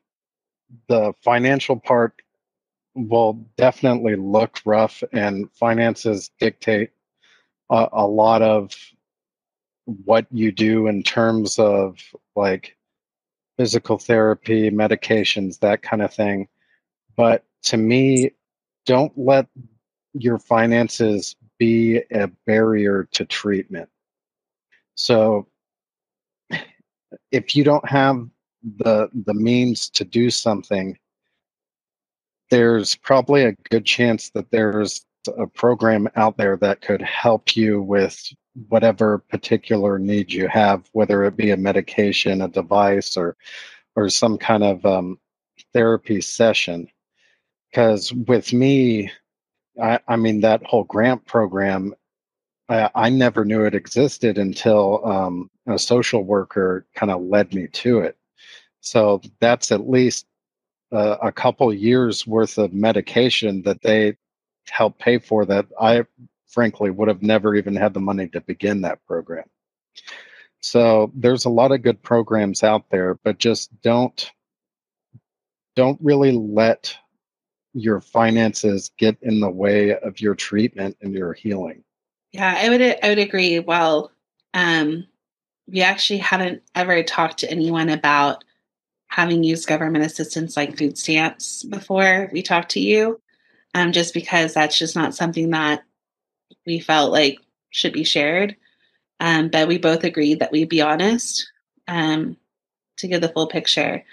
the 0.90 1.14
financial 1.24 1.80
part 1.80 2.22
will 2.94 3.46
definitely 3.56 4.18
look 4.18 4.60
rough 4.66 5.02
and 5.14 5.50
finances 5.54 6.30
dictate 6.42 6.90
a, 7.70 7.88
a 7.94 8.06
lot 8.06 8.42
of 8.42 8.76
what 9.86 10.28
you 10.30 10.52
do 10.52 10.88
in 10.88 11.04
terms 11.04 11.58
of 11.58 11.98
like 12.36 12.77
physical 13.58 13.98
therapy, 13.98 14.70
medications, 14.70 15.60
that 15.60 15.82
kind 15.82 16.02
of 16.02 16.14
thing. 16.14 16.48
But 17.16 17.44
to 17.64 17.78
me, 17.78 18.32
don't 18.86 19.12
let 19.18 19.48
your 20.14 20.38
finances 20.38 21.36
be 21.58 22.02
a 22.12 22.28
barrier 22.46 23.08
to 23.12 23.26
treatment. 23.26 23.90
So 24.96 25.48
if 27.32 27.56
you 27.56 27.64
don't 27.64 27.88
have 27.90 28.28
the 28.78 29.10
the 29.26 29.34
means 29.34 29.90
to 29.92 30.04
do 30.04 30.30
something, 30.30 30.98
there's 32.50 32.96
probably 32.96 33.46
a 33.46 33.56
good 33.70 33.86
chance 33.86 34.30
that 34.32 34.50
there's 34.52 35.06
a 35.38 35.48
program 35.48 36.08
out 36.16 36.38
there 36.38 36.58
that 36.58 36.82
could 36.82 37.02
help 37.02 37.56
you 37.56 37.82
with 37.82 38.22
whatever 38.70 39.20
particular 39.20 40.00
need 40.00 40.32
you 40.34 40.48
have, 40.48 40.88
whether 40.92 41.24
it 41.24 41.38
be 41.38 41.52
a 41.52 41.58
medication, 41.58 42.42
a 42.42 42.48
device, 42.48 43.18
or 43.18 43.36
or 43.96 44.10
some 44.10 44.38
kind 44.38 44.64
of 44.64 44.86
um, 44.86 45.20
therapy 45.74 46.22
session. 46.22 46.88
Because 47.72 48.14
with 48.14 48.54
me, 48.54 49.12
I, 49.82 50.00
I, 50.08 50.16
mean 50.16 50.42
that 50.42 50.64
whole 50.64 50.84
grant 50.84 51.26
program, 51.26 51.94
I, 52.70 52.90
I 52.96 53.10
never 53.10 53.44
knew 53.44 53.66
it 53.66 53.76
existed 53.76 54.38
until 54.38 55.06
um, 55.06 55.50
a 55.68 55.78
social 55.78 56.24
worker 56.24 56.86
kind 56.96 57.12
of 57.12 57.22
led 57.22 57.54
me 57.54 57.68
to 57.68 58.00
it. 58.00 58.18
So 58.82 59.22
that's 59.40 59.72
at 59.72 59.90
least 59.90 60.28
uh, 60.92 61.18
a 61.22 61.32
couple 61.32 61.74
years 61.74 62.26
worth 62.26 62.58
of 62.58 62.74
medication 62.74 63.64
that 63.64 63.82
they 63.82 64.16
help 64.70 65.00
pay 65.00 65.18
for 65.18 65.46
that 65.46 65.66
I 65.80 66.06
frankly 66.48 66.90
would 66.90 67.08
have 67.08 67.22
never 67.22 67.56
even 67.56 67.76
had 67.76 67.94
the 67.94 68.00
money 68.00 68.28
to 68.30 68.42
begin 68.42 68.82
that 68.82 69.06
program. 69.06 69.46
So 70.60 71.12
there's 71.16 71.46
a 71.46 71.50
lot 71.50 71.72
of 71.72 71.82
good 71.82 72.02
programs 72.02 72.64
out 72.64 72.90
there, 72.90 73.16
but 73.24 73.38
just 73.38 73.70
don't 73.82 74.32
don't 75.76 76.00
really 76.02 76.32
let 76.32 76.98
your 77.74 78.02
finances 78.02 78.92
get 78.98 79.16
in 79.22 79.40
the 79.40 79.50
way 79.50 79.96
of 79.96 80.20
your 80.20 80.34
treatment 80.34 80.98
and 81.02 81.14
your 81.14 81.34
healing. 81.34 81.84
Yeah, 82.32 82.56
I 82.58 82.70
would 82.70 82.82
I 82.82 83.10
would 83.10 83.20
agree. 83.20 83.60
Well, 83.60 84.12
um, 84.54 85.06
we 85.68 85.82
actually 85.82 86.20
haven't 86.20 86.64
ever 86.74 87.04
talked 87.04 87.40
to 87.40 87.52
anyone 87.52 87.90
about 87.90 88.44
having 89.10 89.44
used 89.44 89.68
government 89.68 90.06
assistance 90.06 90.58
like 90.58 90.78
food 90.78 90.98
stamps 90.98 91.64
before 91.64 92.30
we 92.34 92.42
talked 92.42 92.72
to 92.72 92.80
you, 92.80 93.22
um, 93.74 93.92
just 93.92 94.14
because 94.14 94.54
that's 94.54 94.78
just 94.78 94.96
not 94.96 95.16
something 95.16 95.52
that 95.52 95.84
we 96.66 96.80
felt 96.80 97.12
like 97.12 97.40
should 97.70 97.94
be 97.94 98.04
shared. 98.04 98.56
Um, 99.20 99.50
but 99.50 99.68
we 99.68 99.78
both 99.78 100.04
agreed 100.04 100.40
that 100.40 100.52
we'd 100.52 100.70
be 100.70 100.82
honest 100.82 101.52
um, 101.88 102.38
to 102.98 103.08
give 103.08 103.22
the 103.22 103.30
full 103.30 103.48
picture. 103.48 104.04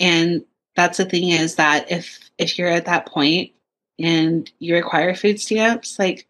And 0.00 0.44
that's 0.74 0.98
the 0.98 1.04
thing 1.04 1.28
is 1.28 1.56
that 1.56 1.90
if 1.90 2.30
if 2.38 2.58
you're 2.58 2.68
at 2.68 2.86
that 2.86 3.06
point 3.06 3.52
and 3.98 4.50
you 4.58 4.74
require 4.74 5.14
food 5.14 5.40
stamps, 5.40 5.98
like 5.98 6.26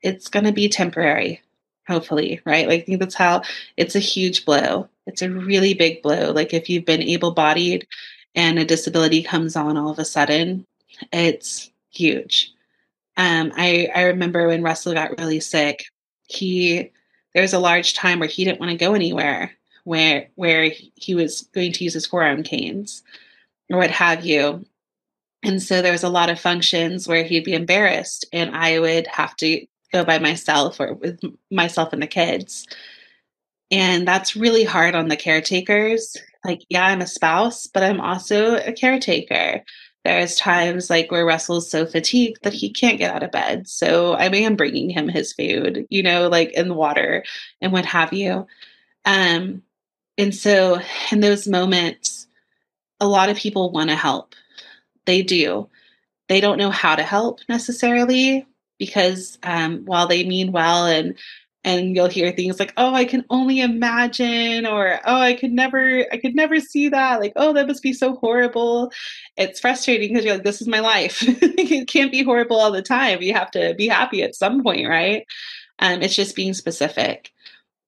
it's 0.00 0.28
going 0.28 0.44
to 0.44 0.52
be 0.52 0.68
temporary, 0.68 1.40
hopefully, 1.86 2.40
right? 2.44 2.66
Like 2.66 2.82
I 2.82 2.84
think 2.84 3.00
that's 3.00 3.14
how 3.14 3.42
it's 3.76 3.94
a 3.94 4.00
huge 4.00 4.44
blow. 4.44 4.88
It's 5.06 5.22
a 5.22 5.30
really 5.30 5.74
big 5.74 6.02
blow. 6.02 6.32
Like 6.32 6.54
if 6.54 6.68
you've 6.68 6.84
been 6.84 7.02
able 7.02 7.32
bodied 7.32 7.86
and 8.34 8.58
a 8.58 8.64
disability 8.64 9.22
comes 9.22 9.56
on 9.56 9.76
all 9.76 9.90
of 9.90 9.98
a 9.98 10.04
sudden, 10.04 10.64
it's 11.12 11.70
huge. 11.90 12.52
Um, 13.16 13.52
I, 13.56 13.88
I 13.94 14.02
remember 14.04 14.48
when 14.48 14.62
Russell 14.62 14.94
got 14.94 15.18
really 15.18 15.40
sick, 15.40 15.84
he 16.28 16.90
there 17.34 17.42
was 17.42 17.52
a 17.52 17.58
large 17.58 17.94
time 17.94 18.18
where 18.18 18.28
he 18.28 18.44
didn't 18.44 18.60
want 18.60 18.70
to 18.70 18.76
go 18.76 18.94
anywhere 18.94 19.52
where 19.84 20.28
where 20.34 20.70
he 20.94 21.14
was 21.14 21.48
going 21.54 21.72
to 21.72 21.84
use 21.84 21.94
his 21.94 22.06
forearm 22.06 22.42
canes 22.42 23.02
or 23.70 23.78
what 23.78 23.90
have 23.90 24.24
you. 24.24 24.64
And 25.42 25.60
so 25.60 25.82
there 25.82 25.92
was 25.92 26.04
a 26.04 26.08
lot 26.08 26.30
of 26.30 26.38
functions 26.38 27.08
where 27.08 27.24
he'd 27.24 27.44
be 27.44 27.54
embarrassed 27.54 28.24
and 28.32 28.54
I 28.54 28.78
would 28.78 29.06
have 29.08 29.34
to 29.36 29.66
go 29.92 30.04
by 30.04 30.18
myself 30.18 30.78
or 30.78 30.94
with 30.94 31.20
myself 31.50 31.92
and 31.92 32.02
the 32.02 32.06
kids. 32.06 32.66
And 33.70 34.06
that's 34.06 34.36
really 34.36 34.64
hard 34.64 34.94
on 34.94 35.08
the 35.08 35.16
caretakers. 35.16 36.16
Like, 36.44 36.62
yeah, 36.68 36.86
I'm 36.86 37.00
a 37.00 37.06
spouse, 37.06 37.66
but 37.66 37.82
I'm 37.82 38.00
also 38.00 38.56
a 38.56 38.72
caretaker 38.72 39.62
there's 40.04 40.36
times 40.36 40.90
like 40.90 41.10
where 41.10 41.24
Russell's 41.24 41.70
so 41.70 41.86
fatigued 41.86 42.42
that 42.42 42.52
he 42.52 42.70
can't 42.70 42.98
get 42.98 43.14
out 43.14 43.22
of 43.22 43.30
bed. 43.30 43.68
So 43.68 44.14
I 44.14 44.26
am 44.26 44.56
bringing 44.56 44.90
him 44.90 45.08
his 45.08 45.32
food, 45.32 45.86
you 45.90 46.02
know, 46.02 46.28
like 46.28 46.52
in 46.52 46.68
the 46.68 46.74
water 46.74 47.24
and 47.60 47.72
what 47.72 47.86
have 47.86 48.12
you. 48.12 48.46
Um, 49.04 49.62
and 50.18 50.34
so 50.34 50.80
in 51.10 51.20
those 51.20 51.46
moments, 51.46 52.26
a 53.00 53.06
lot 53.06 53.28
of 53.28 53.36
people 53.36 53.70
want 53.70 53.90
to 53.90 53.96
help. 53.96 54.34
They 55.04 55.22
do. 55.22 55.68
They 56.28 56.40
don't 56.40 56.58
know 56.58 56.70
how 56.70 56.96
to 56.96 57.02
help 57.02 57.40
necessarily 57.48 58.46
because 58.78 59.38
um, 59.42 59.84
while 59.84 60.08
they 60.08 60.24
mean 60.24 60.50
well 60.50 60.86
and 60.86 61.16
and 61.64 61.94
you'll 61.94 62.08
hear 62.08 62.32
things 62.32 62.58
like 62.58 62.72
oh 62.76 62.92
i 62.94 63.04
can 63.04 63.24
only 63.30 63.60
imagine 63.60 64.66
or 64.66 64.98
oh 65.04 65.20
i 65.20 65.32
could 65.32 65.52
never 65.52 66.04
i 66.12 66.16
could 66.16 66.34
never 66.34 66.58
see 66.60 66.88
that 66.88 67.20
like 67.20 67.32
oh 67.36 67.52
that 67.52 67.66
must 67.66 67.82
be 67.82 67.92
so 67.92 68.16
horrible. 68.16 68.92
It's 69.36 69.60
frustrating 69.60 70.10
because 70.10 70.24
you're 70.24 70.34
like 70.34 70.44
this 70.44 70.60
is 70.60 70.68
my 70.68 70.80
life. 70.80 71.22
It 71.72 71.88
can't 71.88 72.12
be 72.12 72.22
horrible 72.22 72.56
all 72.56 72.72
the 72.72 72.82
time. 72.82 73.22
You 73.22 73.32
have 73.34 73.50
to 73.52 73.74
be 73.74 73.88
happy 73.88 74.22
at 74.22 74.34
some 74.34 74.62
point 74.62 74.88
right? 74.88 75.26
Um, 75.78 76.02
it's 76.02 76.16
just 76.16 76.36
being 76.36 76.54
specific. 76.54 77.32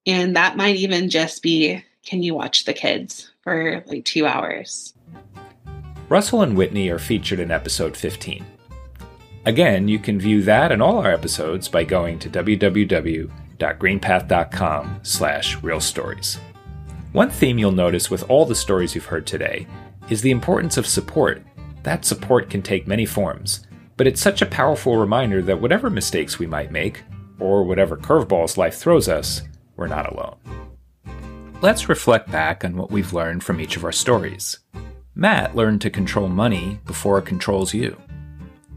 And 0.06 0.37
that 0.37 0.56
might 0.56 0.76
even 0.76 1.10
just 1.10 1.42
be 1.42 1.84
can 2.04 2.22
you 2.22 2.34
watch 2.34 2.64
the 2.64 2.72
kids 2.72 3.30
for 3.42 3.82
like 3.87 4.04
two 4.04 4.26
hours? 4.26 4.94
Russell 6.08 6.42
and 6.42 6.56
whitney 6.56 6.88
are 6.90 6.98
featured 6.98 7.40
in 7.40 7.50
episode 7.50 7.96
15 7.96 8.44
Again, 9.46 9.88
you 9.88 9.98
can 9.98 10.18
view 10.18 10.42
that 10.42 10.72
and 10.72 10.82
all 10.82 10.98
our 10.98 11.10
episodes 11.10 11.68
by 11.68 11.84
going 11.84 12.18
to 12.20 12.30
www 12.30 13.30
www.greenpath.com 13.58 15.00
slash 15.02 15.62
real 15.62 15.80
stories. 15.80 16.38
One 17.12 17.30
theme 17.30 17.58
you'll 17.58 17.72
notice 17.72 18.10
with 18.10 18.28
all 18.28 18.44
the 18.44 18.54
stories 18.54 18.94
you've 18.94 19.06
heard 19.06 19.26
today 19.26 19.66
is 20.10 20.22
the 20.22 20.30
importance 20.30 20.76
of 20.76 20.86
support. 20.86 21.42
That 21.82 22.04
support 22.04 22.50
can 22.50 22.62
take 22.62 22.86
many 22.86 23.06
forms, 23.06 23.66
but 23.96 24.06
it's 24.06 24.20
such 24.20 24.42
a 24.42 24.46
powerful 24.46 24.96
reminder 24.96 25.42
that 25.42 25.60
whatever 25.60 25.90
mistakes 25.90 26.38
we 26.38 26.46
might 26.46 26.72
make, 26.72 27.02
or 27.38 27.64
whatever 27.64 27.96
curveballs 27.96 28.56
life 28.56 28.76
throws 28.76 29.08
us, 29.08 29.42
we're 29.76 29.86
not 29.86 30.12
alone. 30.12 30.36
Let's 31.60 31.88
reflect 31.88 32.30
back 32.30 32.64
on 32.64 32.76
what 32.76 32.90
we've 32.90 33.12
learned 33.12 33.42
from 33.42 33.60
each 33.60 33.76
of 33.76 33.84
our 33.84 33.92
stories. 33.92 34.58
Matt 35.14 35.54
learned 35.54 35.80
to 35.82 35.90
control 35.90 36.28
money 36.28 36.80
before 36.86 37.18
it 37.18 37.26
controls 37.26 37.72
you. 37.72 37.96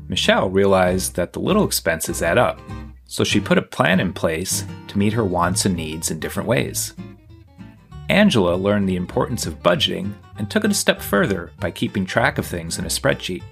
Michelle 0.07 0.49
realized 0.49 1.15
that 1.15 1.33
the 1.33 1.39
little 1.39 1.65
expenses 1.65 2.21
add 2.21 2.37
up 2.37 2.61
so 3.07 3.23
she 3.23 3.39
put 3.39 3.57
a 3.57 3.61
plan 3.61 3.99
in 3.99 4.13
place 4.13 4.65
to 4.87 4.97
meet 4.97 5.13
her 5.13 5.23
wants 5.23 5.65
and 5.65 5.75
needs 5.75 6.11
in 6.11 6.19
different 6.19 6.47
ways. 6.47 6.93
Angela 8.09 8.55
learned 8.55 8.87
the 8.87 8.95
importance 8.95 9.45
of 9.45 9.63
budgeting 9.63 10.13
and 10.37 10.49
took 10.49 10.63
it 10.63 10.71
a 10.71 10.75
step 10.75 11.01
further 11.01 11.51
by 11.59 11.71
keeping 11.71 12.05
track 12.05 12.37
of 12.37 12.45
things 12.45 12.77
in 12.77 12.85
a 12.85 12.89
spreadsheet. 12.89 13.43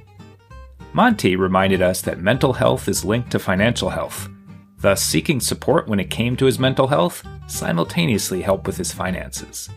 Monty 0.94 1.36
reminded 1.36 1.82
us 1.82 2.02
that 2.02 2.20
mental 2.20 2.54
health 2.54 2.88
is 2.88 3.04
linked 3.04 3.32
to 3.32 3.40
financial 3.40 3.90
health, 3.90 4.30
thus, 4.78 5.02
seeking 5.02 5.40
support 5.42 5.88
when 5.88 6.00
it 6.00 6.10
came 6.10 6.38
to 6.38 6.46
his 6.46 6.60
mental 6.60 6.88
health 6.88 7.26
simultaneously 7.48 8.42
helped 8.42 8.66
with 8.66 8.78
his 8.78 8.94
finances. 8.94 9.70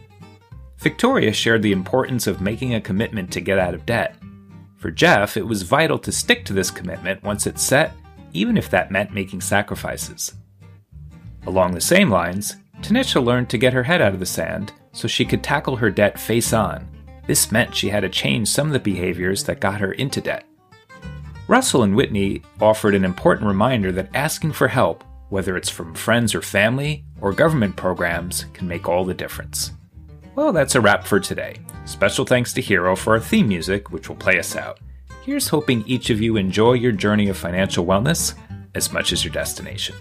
Victoria 0.78 1.32
shared 1.32 1.62
the 1.62 1.72
importance 1.72 2.28
of 2.28 2.40
making 2.40 2.74
a 2.74 2.80
commitment 2.80 3.32
to 3.32 3.40
get 3.40 3.58
out 3.58 3.74
of 3.74 3.84
debt. 3.84 4.16
For 4.76 4.92
Jeff, 4.92 5.36
it 5.36 5.46
was 5.46 5.62
vital 5.62 5.98
to 5.98 6.12
stick 6.12 6.44
to 6.44 6.52
this 6.52 6.70
commitment 6.70 7.24
once 7.24 7.48
it's 7.48 7.62
set 7.62 7.92
even 8.32 8.56
if 8.56 8.70
that 8.70 8.90
meant 8.90 9.14
making 9.14 9.40
sacrifices. 9.40 10.34
Along 11.46 11.72
the 11.72 11.80
same 11.80 12.10
lines, 12.10 12.56
Tanisha 12.80 13.24
learned 13.24 13.48
to 13.50 13.58
get 13.58 13.72
her 13.72 13.82
head 13.82 14.00
out 14.00 14.14
of 14.14 14.20
the 14.20 14.26
sand 14.26 14.72
so 14.92 15.08
she 15.08 15.24
could 15.24 15.42
tackle 15.42 15.76
her 15.76 15.90
debt 15.90 16.18
face 16.18 16.52
on. 16.52 16.88
This 17.26 17.52
meant 17.52 17.74
she 17.74 17.88
had 17.88 18.00
to 18.00 18.08
change 18.08 18.48
some 18.48 18.68
of 18.68 18.72
the 18.72 18.78
behaviors 18.78 19.44
that 19.44 19.60
got 19.60 19.80
her 19.80 19.92
into 19.92 20.20
debt. 20.20 20.44
Russell 21.46 21.82
and 21.82 21.96
Whitney 21.96 22.42
offered 22.60 22.94
an 22.94 23.04
important 23.04 23.46
reminder 23.46 23.90
that 23.92 24.14
asking 24.14 24.52
for 24.52 24.68
help, 24.68 25.04
whether 25.30 25.56
it's 25.56 25.68
from 25.68 25.94
friends 25.94 26.34
or 26.34 26.42
family 26.42 27.04
or 27.20 27.32
government 27.32 27.76
programs, 27.76 28.44
can 28.52 28.68
make 28.68 28.88
all 28.88 29.04
the 29.04 29.14
difference. 29.14 29.72
Well, 30.34 30.52
that's 30.52 30.74
a 30.74 30.80
wrap 30.80 31.06
for 31.06 31.18
today. 31.18 31.56
Special 31.84 32.24
thanks 32.24 32.52
to 32.52 32.60
Hero 32.60 32.94
for 32.94 33.14
our 33.14 33.20
theme 33.20 33.48
music, 33.48 33.90
which 33.90 34.08
will 34.08 34.16
play 34.16 34.38
us 34.38 34.56
out. 34.56 34.78
Here's 35.22 35.48
hoping 35.48 35.84
each 35.86 36.10
of 36.10 36.20
you 36.20 36.36
enjoy 36.36 36.74
your 36.74 36.92
journey 36.92 37.28
of 37.28 37.36
financial 37.36 37.84
wellness 37.84 38.34
as 38.74 38.92
much 38.92 39.12
as 39.12 39.24
your 39.24 39.32
destination. 39.32 39.94